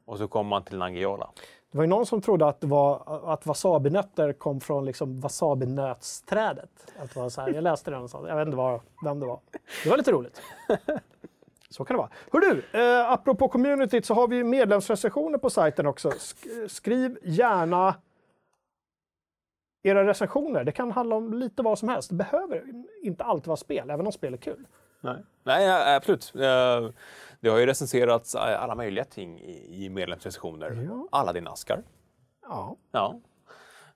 [0.05, 1.31] Och så kommer man till Nangijala.
[1.71, 6.71] Det var ju någon som trodde att, var, att wasabinötter kom från liksom wasabinötsträdet.
[6.99, 9.27] Att det var så här, jag läste det någonstans, jag vet inte var, vem det
[9.27, 9.41] var.
[9.85, 10.41] Det var lite roligt.
[11.71, 12.11] Så kan det vara.
[12.33, 16.09] Hör du, eh, apropå communityt så har vi medlemsrecensioner på sajten också.
[16.11, 17.95] Sk- skriv gärna
[19.87, 20.65] era recensioner.
[20.65, 22.09] Det kan handla om lite vad som helst.
[22.09, 22.65] Det behöver
[23.03, 24.67] inte alltid vara spel, även om spel är kul.
[25.01, 26.33] Nej, Nej absolut.
[27.41, 30.87] Det har ju recenserats eh, alla möjliga ting i medlemsrecensioner.
[30.89, 31.09] Ja.
[31.11, 31.83] Alla dina askar.
[32.43, 32.77] Ja.
[32.93, 33.21] Ja.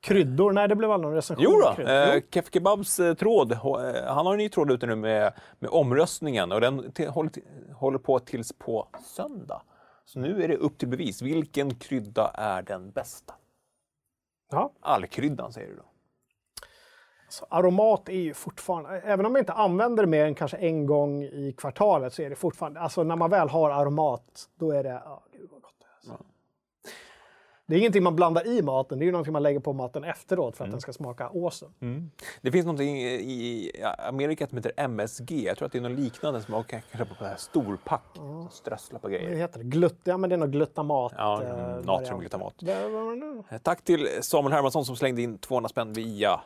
[0.00, 0.52] Kryddor?
[0.52, 1.44] Nej, det blev aldrig någon recension.
[1.44, 2.22] Jo då, eh.
[2.30, 3.58] Kef Kebabs eh, tråd, eh,
[4.06, 7.32] han har en ny tråd ute nu med, med omröstningen och den håller,
[7.74, 9.62] håller på tills på söndag.
[10.04, 11.22] Så nu är det upp till bevis.
[11.22, 13.34] Vilken krydda är den bästa?
[14.50, 14.72] Ja.
[14.80, 15.82] Allkryddan säger du då?
[17.28, 20.86] Så aromat är ju fortfarande, även om man inte använder det mer än kanske en
[20.86, 24.82] gång i kvartalet så är det fortfarande, alltså när man väl har aromat, då är
[24.82, 26.12] det, ja gud vad gott det är.
[26.12, 26.24] Alltså.
[27.70, 30.04] Det är ingenting man blandar i maten, det är ju någonting man lägger på maten
[30.04, 31.72] efteråt för att den ska smaka awesome.
[32.42, 35.30] Det finns någonting i Amerika som heter MSG.
[35.46, 38.02] Jag tror att det är något liknande som man kan köpa på det storpack.
[38.14, 39.36] som Strössla på grejer.
[39.36, 39.64] heter det?
[39.64, 41.12] Glut, ja men det är nog glutamat.
[41.16, 42.54] Ja, eh, mm, natriumglutamat.
[42.58, 42.72] Det?
[43.50, 46.40] Eh, Tack till Samuel Hermansson som slängde in 200 spänn via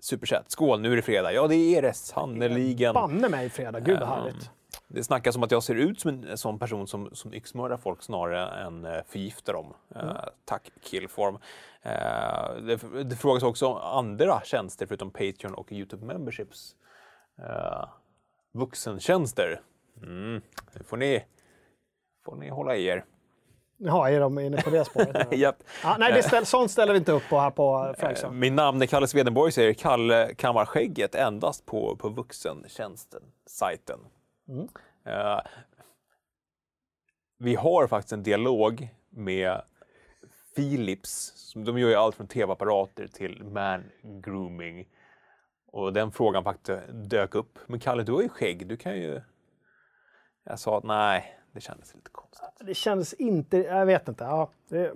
[0.00, 0.50] Superchat.
[0.50, 1.32] Skål, nu är det fredag.
[1.32, 2.94] Ja, det är det sannerligen.
[2.94, 4.50] Banne mig fredag, gud vad Ehm, härligt.
[4.90, 8.02] Det snackas om att jag ser ut som en sån person som, som yxmördar folk
[8.02, 9.74] snarare än uh, förgiftar dem.
[9.94, 11.38] Eh, tack Killform.
[11.82, 11.92] Eh,
[12.62, 16.74] det, det frågas också om andra tjänster förutom Patreon och Youtube Memberships.
[17.38, 17.88] Uh,
[18.52, 19.60] vuxentjänster.
[20.02, 20.42] Mm.
[20.74, 21.24] Nu får ni,
[22.24, 23.04] får ni hålla i er.
[23.80, 25.32] Ja, är de inne på det spåret?
[25.38, 25.56] Japp.
[25.82, 28.38] ja, nej, det ställ, sånt ställer vi inte upp på här på Fragsson.
[28.38, 32.10] Min namn är Kalle Swedenborg, säger Kalle kammar skägget endast på, på
[35.04, 35.40] Eh,
[37.38, 39.62] vi har faktiskt en dialog med
[40.56, 41.52] Philips.
[41.54, 44.88] De gör ju allt från tv-apparater till man grooming.
[45.66, 47.58] Och den frågan faktiskt dök upp.
[47.66, 48.66] Men Kalle, du har ju skägg.
[48.66, 49.20] Du kan ju...
[50.44, 52.48] Jag sa att nej, det kändes lite konstigt.
[52.60, 54.24] Det kändes inte, jag vet inte.
[54.24, 54.92] Ja, det,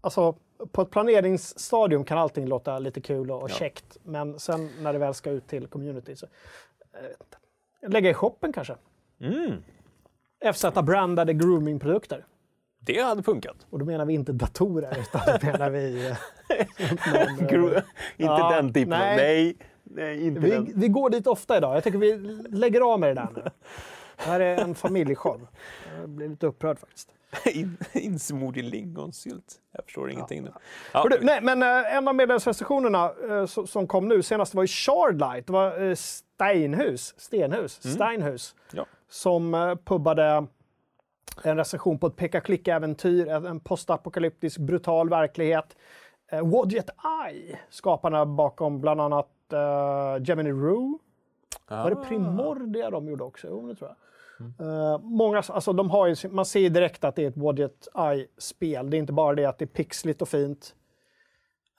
[0.00, 0.36] alltså,
[0.72, 3.96] på ett planeringsstadium kan allting låta lite kul och, och käckt.
[4.02, 6.26] Men sen när det väl ska ut till community så...
[6.92, 7.36] Jag vet inte.
[7.86, 8.76] Lägga i shoppen kanske.
[9.20, 9.52] Mm,
[10.52, 12.24] FZ-brandade groomingprodukter.
[12.78, 13.56] det hade funkat.
[13.70, 16.06] Och då menar vi inte datorer utan då menar vi...
[16.08, 16.16] eh,
[17.12, 17.82] någon, eh, Gro- inte
[18.16, 19.16] ja, den typen nej.
[19.16, 20.72] Nej, nej inte vi, den.
[20.74, 21.76] vi går dit ofta idag.
[21.76, 22.16] Jag tycker vi
[22.50, 23.42] lägger av med det där nu.
[24.16, 25.48] Det här är en familjeshow.
[26.00, 27.08] Jag blir lite upprörd faktiskt.
[27.52, 29.54] In, insmord i lingonsylt.
[29.72, 30.52] Jag förstår ingenting nu.
[30.92, 34.66] Ja, Hördu, nej, men eh, en av medlemsrecensionerna eh, som, kom nu senast var ju
[34.66, 35.46] Shardlight.
[35.46, 35.94] Det var
[36.46, 38.86] Steinhus, Stenhus, Steinhus Ja.
[39.08, 40.46] som eh, pubbade
[41.44, 45.76] en recension på ett peka-klicka-äventyr, en postapokalyptisk brutal verklighet.
[46.32, 46.90] Eh, Wadjet
[47.28, 50.98] Eye, skaparna bakom bland annat eh, Gemini Rue.
[51.68, 53.46] Var det Primordia de gjorde också?
[53.50, 53.96] Jo, det tror jag.
[54.92, 58.90] Eh, många, alltså de har ju, man ser direkt att det är ett Wadjet Eye-spel.
[58.90, 60.74] Det är inte bara det att det är pixligt och fint.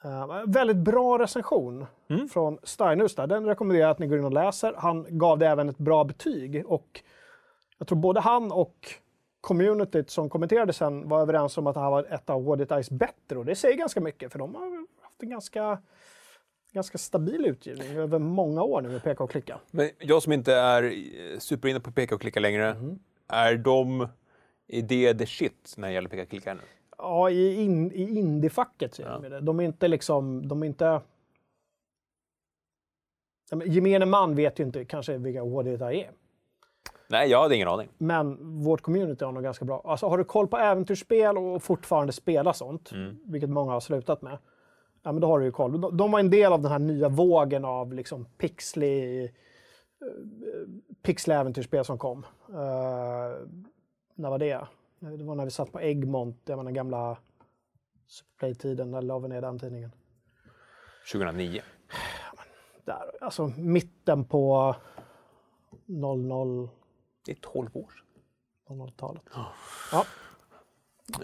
[0.04, 1.86] Eh, väldigt bra recension
[2.32, 3.14] från Steinhus.
[3.14, 3.26] Där.
[3.26, 4.74] Den rekommenderar jag att ni går in och läser.
[4.76, 6.66] Han gav det även ett bra betyg.
[6.66, 7.00] Och
[7.78, 8.88] jag tror både han och
[9.40, 12.90] communityt som kommenterade sen var överens om att det här var ett av Wadjet Eyes
[12.90, 13.38] bättre.
[13.38, 15.78] Och det säger ganska mycket för de har haft en ganska,
[16.72, 19.58] ganska stabil utgivning över många år nu med peka och klicka.
[19.70, 20.92] Men jag som inte är
[21.38, 22.98] superinne på peka och klicka längre, Mm.
[23.28, 24.08] är de...
[24.68, 26.60] Är det the shit när det gäller peka och klicka nu?
[27.04, 29.40] Ja, i, in, i indiefacket ser de det.
[29.40, 31.00] De är inte liksom, de är inte...
[33.50, 36.10] Ja, men Gemene man vet ju inte kanske vilka det är.
[37.08, 37.88] Nej, jag hade ingen aning.
[37.98, 39.82] Men vårt community har nog ganska bra.
[39.84, 42.90] Alltså har du koll på äventyrsspel och fortfarande spela sånt,
[43.24, 44.38] vilket många har slutat med,
[45.02, 45.80] ja men då har du ju koll.
[45.80, 49.30] De, de var en del av den här nya vågen av liksom pixlig, eh,
[51.02, 52.26] pixlig äventyrsspel som kom.
[52.48, 53.46] Eh,
[54.14, 54.66] när var det?
[55.10, 57.18] Det var när vi satt på Egmont, jag menar gamla
[58.06, 59.92] Superplay-tiden, där la vi ner den tidningen.
[61.12, 61.62] 2009.
[62.84, 64.76] Där, alltså mitten på
[65.86, 66.68] 00
[67.26, 68.78] Det är 12 år sedan.
[68.78, 69.22] 00-talet.
[69.92, 70.04] Ja.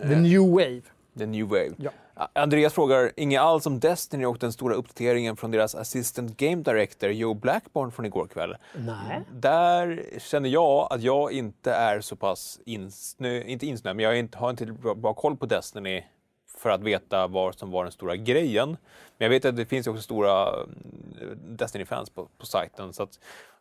[0.02, 0.82] The new wave.
[1.20, 1.70] The New Wave.
[1.76, 1.90] Ja.
[2.32, 7.10] Andreas frågar inget alls om Destiny och den stora uppdateringen från deras Assistant Game Director
[7.10, 8.56] Joe Blackburn från igår kväll.
[8.74, 9.22] Nej.
[9.32, 14.50] Där känner jag att jag inte är så pass insnö, inte insnö, men jag har
[14.50, 16.04] inte bra, koll på Destiny
[16.58, 18.68] för att veta vad som var den stora grejen.
[18.68, 22.92] Men jag vet att det finns också stora mm, Destiny-fans på, på sajten.
[22.92, 23.18] Så att,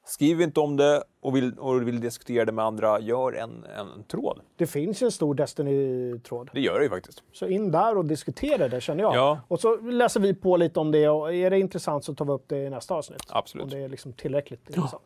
[0.10, 4.04] skriv inte om det och vill, och vill diskutera det med andra, gör en, en
[4.04, 4.42] tråd.
[4.58, 6.50] Det finns ju en stor Destiny-tråd.
[6.54, 7.24] Det gör det ju faktiskt.
[7.32, 9.16] Så in där och diskutera det känner jag.
[9.16, 9.40] Ja.
[9.48, 12.32] Och så läser vi på lite om det och är det intressant så tar vi
[12.32, 13.24] upp det i nästa avsnitt.
[13.30, 13.64] Absolut.
[13.64, 15.04] Om det är liksom tillräckligt intressant.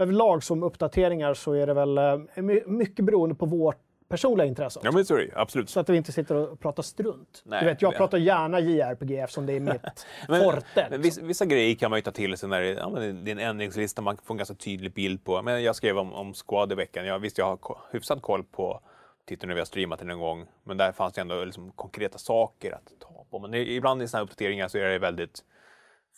[0.00, 3.76] Överlag som uppdateringar så är det väl eh, my- mycket beroende på vårt
[4.08, 4.80] personliga intresse.
[4.82, 5.30] Ja, men så är det ju.
[5.34, 5.70] Absolut.
[5.70, 7.42] Så att vi inte sitter och pratar strunt.
[7.44, 10.62] Nej, du vet, jag det- pratar gärna JRPG eftersom det är mitt Men, forte.
[10.74, 11.02] men liksom.
[11.02, 13.32] vissa, vissa grejer kan man ju ta till sig när det, ja, men det är
[13.32, 15.42] en ändringslista man får en ganska tydlig bild på.
[15.42, 17.06] Men jag skrev om, om Squad i veckan.
[17.06, 18.80] Jag visste jag har hyfsad koll på
[19.26, 20.46] titeln när vi har streamat den en gång.
[20.64, 23.38] Men där fanns det ändå liksom konkreta saker att ta på.
[23.38, 25.44] Men det, ibland i sådana här uppdateringar så är det väldigt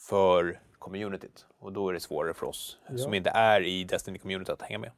[0.09, 1.47] för communityt.
[1.59, 4.91] Och då är det svårare för oss som inte är i Destiny-communityt att hänga med.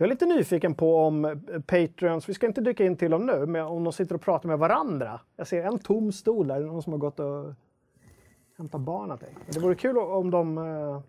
[0.00, 1.34] Jag är lite nyfiken på om eh,
[1.66, 4.48] Patreons, vi ska inte dyka in till dem nu, men om de sitter och pratar
[4.48, 5.20] med varandra.
[5.36, 7.54] Jag ser en tom stol där, någon som har gått och
[8.58, 9.22] hämtat barnet.
[9.22, 9.26] i.
[9.52, 10.58] Det vore kul om de...
[10.58, 11.00] eh,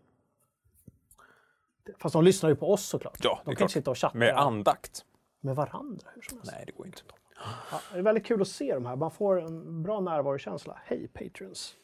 [1.98, 3.18] Fast de lyssnar ju på oss såklart.
[3.24, 3.72] Ja, det de är kan klart.
[3.72, 5.06] sitta och chatta Med andakt.
[5.42, 6.52] med varandra hur som helst.
[6.56, 7.02] Nej, det går inte.
[7.72, 8.96] Ja, det är väldigt kul att se de här.
[8.96, 10.80] Man får en bra närvarokänsla.
[10.86, 11.76] Hej Patreons!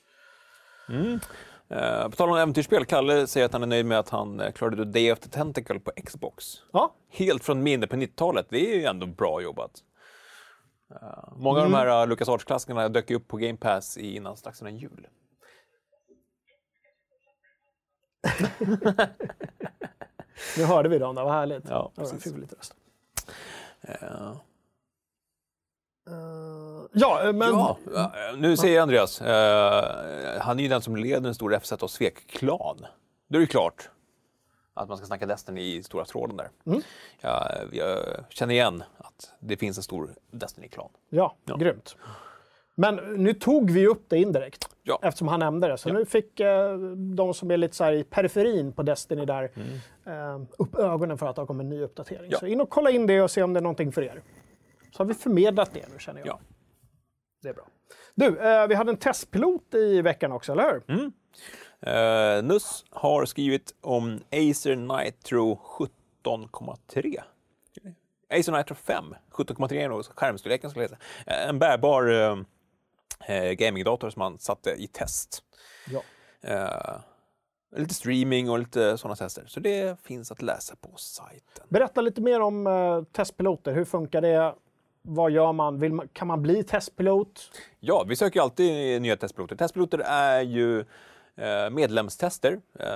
[1.69, 4.51] Eh, på tal om äventyrsspel, Kalle säger att han är nöjd med att han eh,
[4.51, 6.45] klarade ut Day of the Tentacle på Xbox.
[6.73, 8.45] Ja, Helt från minne på 90-talet.
[8.49, 9.71] Det är ju ändå bra jobbat.
[10.91, 14.61] Eh, många av de här uh, Lucas Arts-klassikerna dök upp på Game Pass innan strax
[14.61, 15.07] innan jul.
[20.57, 21.69] nu hörde vi dem där, vad härligt.
[21.69, 22.23] Ja, precis.
[22.23, 22.75] fick vi lite röst.
[23.81, 24.35] Eh,
[26.91, 27.49] Ja, eh, men...
[27.49, 31.71] ja, eh, nu säger Andreas, eh, han är ju den som leder den stora FZ
[31.71, 32.85] och Svek-klan.
[33.27, 33.89] Då är det klart
[34.73, 36.49] att man ska snacka Destiny i stora tråden där.
[36.65, 36.81] Mm.
[37.21, 37.97] Jag, jag
[38.29, 40.89] känner igen att det finns en stor Destiny-klan.
[41.09, 41.95] Ja, grymt.
[42.75, 44.99] Men nu tog vi upp det indirekt Ja.
[45.03, 45.77] eftersom han nämnde det.
[45.77, 46.77] Så nu fick eh,
[47.15, 49.51] de som är lite så här i periferin på Destiny där
[50.05, 52.19] eh, upp ögonen för att det har kommit en ny uppdatering.
[52.19, 52.31] Mm.
[52.31, 52.39] Ja.
[52.39, 54.21] Så in och kolla in det och se om det är någonting för er.
[54.95, 56.27] Så har vi förmedlat det nu känner jag.
[56.27, 56.39] Ja.
[57.41, 57.67] Det är bra.
[58.15, 60.95] Du, eh, vi hade en testpilot i veckan också, eller hur?
[60.95, 61.11] Mm.
[61.87, 65.59] Uh, Nuss har skrivit om Acer Nitro
[66.25, 67.21] 17,3.
[68.29, 70.99] Acer Nitro 5, 17,3 är nog skärmstorleken skulle jag säga.
[71.27, 72.37] Eh, En bärbar uh,
[73.29, 75.43] uh, gamingdator som man satte i test.
[75.89, 76.01] Ja.
[76.41, 76.99] Eh,
[77.75, 79.43] lite streaming och lite sådana tester.
[79.47, 81.65] Så det finns att läsa på sajten.
[81.69, 83.73] Berätta lite mer om eh, testpiloter.
[83.73, 84.55] Hur funkar det?
[85.07, 85.95] Vad gör man?
[85.95, 86.07] Man?
[86.13, 87.51] Kan man bli testpilot?
[87.79, 89.55] Ja, vi söker alltid nya testpiloter.
[89.55, 90.79] Testpiloter är ju
[91.35, 92.87] eh, medlemstester eh,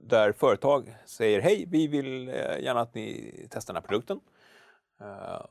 [0.00, 4.20] där företag säger hej, vi vill eh, gärna att ni testar den här produkten.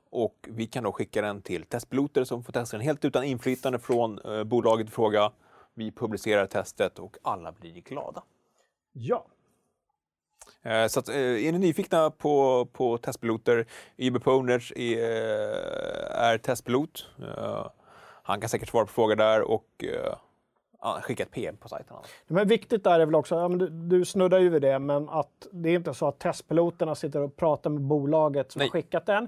[0.09, 3.79] Och vi kan då skicka den till testpiloter som får testa den helt utan inflytande
[3.79, 5.31] från bolaget i fråga.
[5.73, 8.23] Vi publicerar testet och alla blir glada.
[8.91, 9.25] Ja.
[10.63, 13.65] Eh, Så att, eh, är ni nyfikna på, på testpiloter,
[13.97, 17.07] IB Poners är, eh, är testpilot.
[18.23, 19.85] Han kan säkert svara på frågor där och
[21.01, 21.95] skicka ett PM på sajten.
[22.27, 25.47] Men viktigt där är väl också, ja, du, du snuddar ju vid det, men att
[25.51, 28.67] det är inte så att testpiloterna sitter och pratar med bolaget som Nej.
[28.67, 29.27] har skickat den.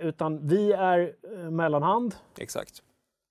[0.00, 1.14] Utan vi är
[1.50, 2.82] mellanhand Exakt.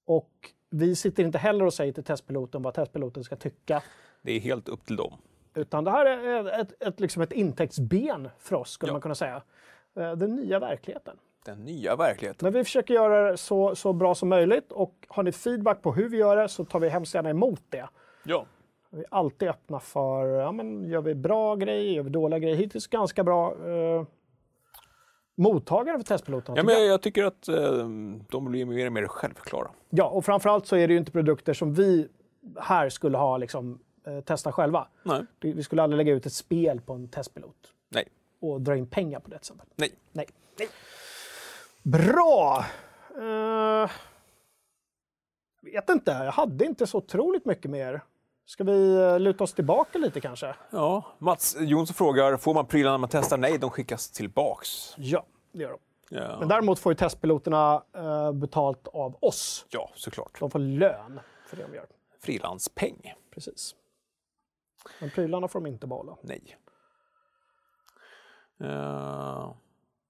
[0.05, 0.31] och
[0.69, 3.83] vi sitter inte heller och säger till testpiloten vad testpiloten ska tycka.
[4.21, 5.13] Det är helt upp till dem.
[5.55, 8.93] Utan det här är ett, ett, liksom ett intäktsben för oss, skulle Ja.
[8.93, 9.41] man kunna säga.
[9.95, 11.17] Eh, den nya verkligheten.
[11.45, 12.45] Den nya verkligheten.
[12.45, 15.91] Men vi försöker göra det så, så bra som möjligt och har ni feedback på
[15.93, 17.87] hur vi gör det så tar vi hemskt gärna emot det.
[18.23, 18.45] Ja.
[18.89, 22.55] Vi är alltid öppna för, ja men gör vi bra grejer, gör vi dåliga grejer?
[22.55, 23.51] Hittills ganska bra.
[23.51, 24.03] Eh,
[25.37, 26.57] mottagare för testpiloterna.
[26.57, 26.83] Ja, men jag.
[26.83, 27.55] jag, jag tycker att eh,
[28.29, 29.67] de blir mer och mer självklara.
[29.89, 32.07] ja, och framförallt så är det ju inte produkter som vi
[32.59, 34.87] här skulle ha liksom, eh, testa själva.
[35.03, 35.25] Nej.
[35.39, 38.07] Vi skulle aldrig lägga ut ett spel på en testpilot Nej.
[38.39, 39.67] och dra in pengar på det till exempel.
[39.75, 39.91] Nej.
[40.11, 40.27] Nej.
[41.83, 42.65] Bra!
[43.17, 43.89] Uh,
[45.61, 48.01] vet inte, jag hade inte så otroligt mycket mer.
[48.45, 50.55] Ska vi eh, luta oss tillbaka lite kanske?
[50.69, 53.37] Ja, Mats Jonsson frågar, får man prylarna när man testar?
[53.37, 54.93] Nej, de skickas tillbaks.
[54.97, 55.79] Ja, det gör de.
[56.17, 59.65] Ja, Men däremot får ju testpiloterna eh, betalt av oss.
[59.69, 60.39] ja såklart.
[60.39, 61.85] De får lön för det de gör.
[62.19, 63.13] Frilanspeng.
[63.33, 63.75] Precis.
[64.99, 66.17] Men prylarna får de inte behålla.
[66.21, 66.57] Nej.
[68.61, 69.53] Uh,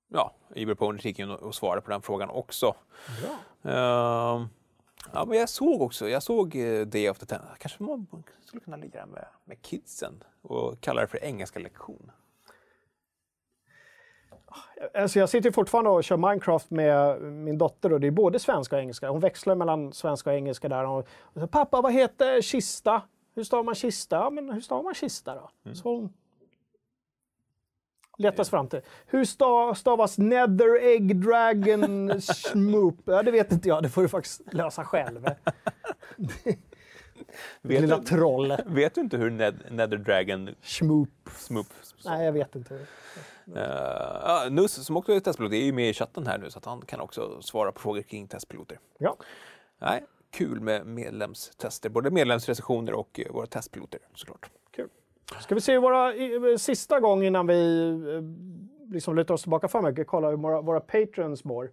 [0.08, 2.76] ja, Iberpony gick in och svarade på den frågan också.
[3.22, 3.72] Bra.
[3.72, 4.48] Eh,
[5.14, 7.42] ja, men jag såg också, jag såg uh, Day of the Ten.
[7.58, 8.08] Kanske man
[8.46, 12.12] skulle kunna lira med, med kidsen och kalla det för engelska lektion.
[14.94, 18.76] Alltså jag sitter fortfarande och kör Minecraft med min dotter och det är både svenska
[18.76, 19.10] och engelska.
[19.10, 20.86] Hon växlar mellan svenska och engelska där.
[20.86, 23.02] Och, och så, Pappa, vad heter kista?
[23.34, 24.16] Hur stavar man kista?
[24.16, 25.74] Ja, men hur stavar man kista då?
[25.74, 26.14] Så hon
[28.18, 28.82] letas fram till.
[29.06, 32.96] Hur sta- stavas Nether Egg Dragon Schmoop?
[33.06, 33.84] Ja, det vet inte jag.
[33.84, 35.26] Det får du faktiskt lösa själv.
[37.62, 38.58] Vet Lilla du- troll.
[38.66, 41.10] Vet du inte hur Ned, Nether Dragon Schmoop.
[41.36, 41.68] Smoop
[42.06, 42.74] Nej, jag vet inte.
[42.74, 46.58] Uh, ja, Nus, som också är testpilot, är ju med i chatten här nu så
[46.58, 48.80] att han kan också svara på frågor kring testpiloter.
[48.98, 49.16] Ja.
[49.80, 54.50] Nej, kul med medlemstester, både medlemsrecensioner och eh, våra testpiloter såklart.
[54.72, 54.88] Kul.
[55.40, 59.82] Ska vi se våra i, sista gång innan vi eh, liksom lutar oss tillbaka för
[59.82, 61.70] mycket, kolla hur våra, våra patrons mår.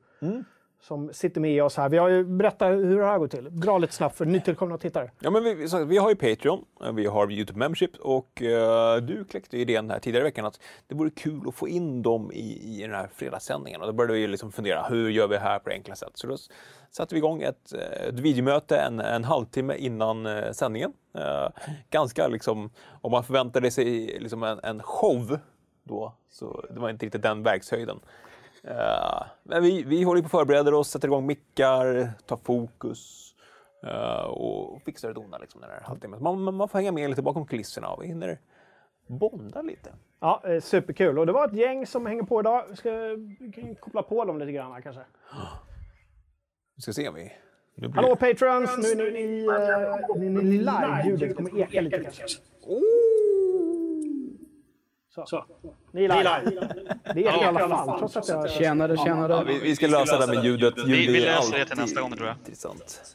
[0.81, 1.89] Som sitter med oss här.
[1.89, 3.61] Vi har ju berättat hur det här går till.
[3.61, 5.11] Dra lite snabbt för nytillkomna tittare.
[5.21, 5.55] Ja, men vi,
[5.85, 9.99] vi, har ju Patreon, eh, vi har Youtube Membership och eh, du kläckte idén här
[9.99, 13.11] tidigare i veckan att det vore kul att få in dem i, i den här
[13.15, 13.81] fredagssändningen.
[13.81, 16.13] Och då började vi liksom fundera, hur gör vi det här på det enkla sätt?
[16.15, 16.37] Så då
[16.91, 20.93] satte vi igång ett, eh, ett videomöte en, en halvtimme innan eh, sändningen.
[21.15, 21.49] Eh,
[21.91, 22.71] ganska liksom,
[23.01, 25.39] om man förväntade sig liksom en, en show
[25.83, 28.01] då, så det var inte riktigt den verkshöjden.
[28.65, 33.25] Eh, men vi, vi håller på att förbereda oss, sätter igång mickar, tar fokus
[34.27, 36.23] och fixar och donar liksom den här halvtimmen.
[36.23, 38.39] Man, man, får hänga med lite bakom kulisserna och vi hinner
[39.07, 39.93] bonda lite.
[40.21, 41.19] Ja, superkul.
[41.19, 42.65] Och det var ett gäng som hänger på idag.
[42.71, 42.91] Vi ska
[43.81, 45.03] koppla på dem lite grann här kanske.
[46.79, 47.33] Vi ska se om vi...
[47.75, 48.71] Blir Hallå patrons!
[48.79, 51.03] Nu är ni, ni, eh, ni, ni live.
[51.07, 52.25] Ljudet kommer eka lite kanske.
[55.15, 55.27] Så.
[55.27, 55.45] Så.
[55.93, 56.69] Ni är live.
[57.15, 58.51] Det ekar i alla fall, trots att jag...
[58.51, 59.33] Tjänare, tjänare.
[59.33, 60.75] Ja, vi, vi ska lösa det med ljudet.
[60.77, 62.37] Vi, Ljud vi är löser det till alltid nästa gång tror jag.
[62.37, 63.15] Intressant.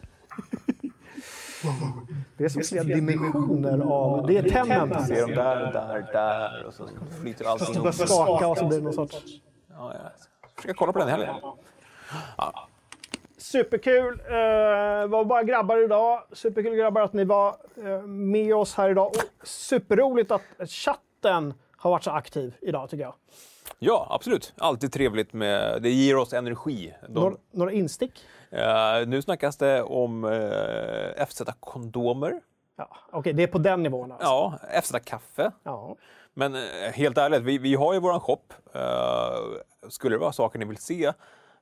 [2.38, 4.28] Det är som flera dimensioner av...
[4.28, 5.28] Det är Tenant Ser här.
[5.28, 6.90] de där, där, där och så
[7.22, 7.84] flyter allting Det ihop.
[7.84, 9.16] börjar skaka och så blir det någon sorts...
[9.70, 9.94] Ja,
[10.56, 11.36] jag ska kolla på den i helgen.
[13.44, 14.14] Superkul!
[14.14, 16.24] Uh, var bara grabbar idag.
[16.32, 19.08] Superkul grabbar att ni var eh, med oss här idag.
[19.08, 23.14] Och superroligt att chatten har varit så aktiv idag tycker jag.
[23.80, 24.54] Ja, absolut.
[24.58, 25.82] Alltid trevligt med...
[25.82, 26.94] Det ger oss energi.
[27.08, 28.26] De, Några, några instick?
[28.50, 32.42] Eh, nu snackas det om uh, FZ-kondomer.
[32.76, 34.28] Ja, Okej, det är på den nivån alltså.
[34.28, 35.52] Ja, FZ-kaffe.
[35.64, 35.96] Ja.
[36.34, 36.62] Men eh,
[36.94, 38.42] helt ärligt, vi, vi har ju våran shop.
[38.74, 41.14] Eh, skulle det vara saker ni vill se,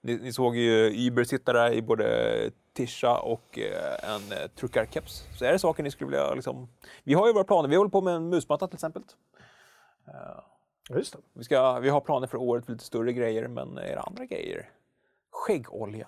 [0.02, 5.24] ni, ni såg ju Uber sitta där i både tisha och eh, en uh, truckarkeps.
[5.38, 6.68] Så är det saker ni skulle vilja liksom...
[7.04, 7.70] Vi har ju våra planer.
[7.70, 9.04] Vi håller på med en musmatta till exempel.
[10.90, 11.20] Just det.
[11.34, 14.26] Vi, ska, vi har planer för året för lite större grejer, men är det andra
[14.26, 14.70] grejer?
[15.32, 16.08] Skäggolja.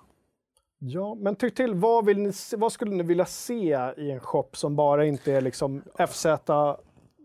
[0.77, 4.49] Ja, men tyck till, vad, vill ni, vad skulle ni vilja se i en shop
[4.53, 5.83] som bara inte är liksom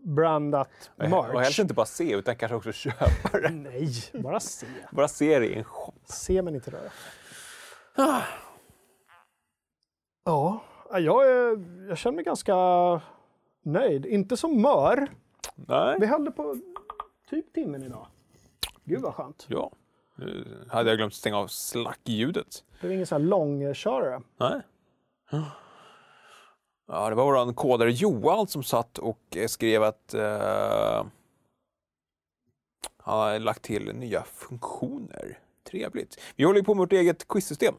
[0.03, 1.59] FZ-brandat Och helst merch?
[1.59, 3.49] inte bara se, utan kanske också köpa det.
[3.49, 4.67] Nej, bara se.
[4.91, 5.93] Bara se det i en shop.
[6.05, 6.91] Se men inte röra.
[10.25, 10.61] Ja,
[10.99, 12.55] jag, är, jag känner mig ganska
[13.63, 14.05] nöjd.
[14.05, 15.07] Inte som mör.
[15.55, 15.97] Nej.
[15.99, 16.57] Vi höll på
[17.29, 18.07] typ timmen idag.
[18.83, 19.45] Gud vad skönt.
[19.49, 19.71] Ja.
[20.15, 22.63] Nu hade jag glömt stänga av slackljudet.
[22.81, 24.21] Det är ingen sån här långkörare.
[24.37, 24.61] Nej.
[26.91, 31.05] Ja, det var vår kodare Johan som satt och eh, skrev att eh,
[32.97, 35.39] han har lagt till nya funktioner.
[35.71, 36.19] Trevligt.
[36.35, 37.73] Vi håller på med vårt eget quizsystem.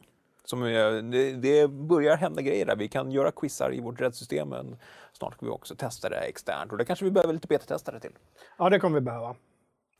[0.45, 2.75] Som eh, det, det börjar hända grejer där.
[2.75, 4.77] Vi kan göra quizar i vårt rättssystem, men
[5.13, 6.71] snart ska vi också testa det externt.
[6.71, 8.13] Och det kanske vi behöver lite betatestare till.
[8.57, 9.35] Ja, det kommer vi behöva.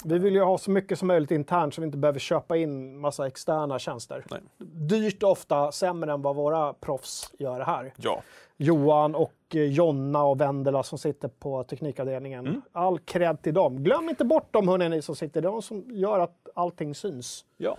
[0.05, 2.99] Vi vill ju ha så mycket som möjligt internt så vi inte behöver köpa in
[2.99, 4.25] massa externa tjänster.
[4.31, 4.41] Nej.
[4.87, 7.93] Dyrt ofta, sämre än vad våra proffs gör här.
[7.97, 8.23] Ja.
[8.57, 12.47] Johan och eh, Jonna och Vendela som sitter på teknikavdelningen.
[12.47, 12.61] Mm.
[12.71, 13.83] All cred till dem.
[13.83, 15.41] Glöm inte bort dem hörni, ni som sitter.
[15.41, 17.77] Det är de som gör att allting syns Ja.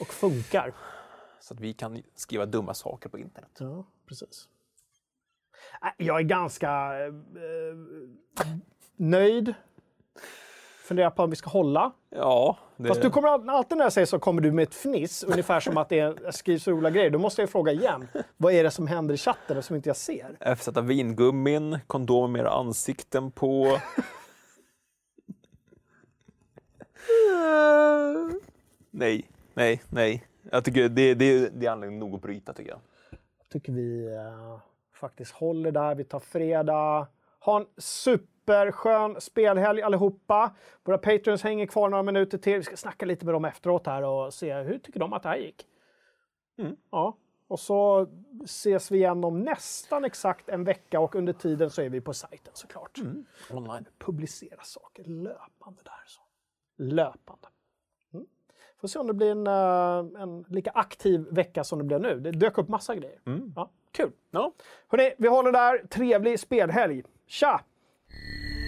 [0.00, 0.72] och funkar.
[1.40, 3.50] Så att vi kan skriva dumma saker på internet.
[3.58, 4.48] Ja, precis.
[5.82, 6.70] Nej, Jag är ganska
[7.06, 7.12] eh,
[8.96, 9.54] nöjd.
[10.82, 11.92] Funderar på om vi ska hålla.
[12.10, 12.88] Ja, det...
[12.88, 15.60] Fast du kommer all- alltid när jag säger så kommer du med ett fniss, ungefär
[15.60, 17.10] som att det är, skrivs roliga grejer.
[17.10, 18.08] Då måste jag fråga igen.
[18.36, 20.36] Vad är det som händer i chatten som inte jag ser?
[20.40, 23.78] F-sätta vingummin, kondomer med era ansikten på.
[28.90, 30.26] nej, nej, nej.
[30.50, 32.80] Jag tycker det, det, det är anledning nog att bryta tycker jag.
[33.52, 34.58] tycker vi eh,
[34.94, 35.94] faktiskt håller där.
[35.94, 37.06] Vi tar fredag.
[37.40, 37.66] Ha en
[38.46, 40.54] superskön spelhelg allihopa.
[40.84, 42.56] Våra patrons hänger kvar några minuter till.
[42.56, 45.28] Vi ska snacka lite med dem efteråt här och se hur tycker de att det
[45.28, 45.66] här gick.
[46.90, 47.16] Ja.
[47.48, 48.06] Och så
[48.44, 52.12] ses vi igen om nästan exakt en vecka och under tiden så är vi på
[52.12, 52.98] sajten såklart.
[53.50, 53.84] Online.
[53.98, 56.02] Publicera saker löpande där.
[56.06, 56.20] Så.
[56.76, 57.48] Löpande.
[58.14, 58.26] Mm.
[58.80, 62.20] Får se om det blir en, eh, en lika aktiv vecka som det blev nu.
[62.20, 63.20] Det dök upp massa grejer.
[63.56, 64.12] Ja, kul!
[64.30, 64.52] Ja.
[64.88, 65.86] Hörrni, vi håller där.
[65.86, 67.02] Trevlig spelhelg.
[67.26, 67.60] Tja!
[68.14, 68.61] え?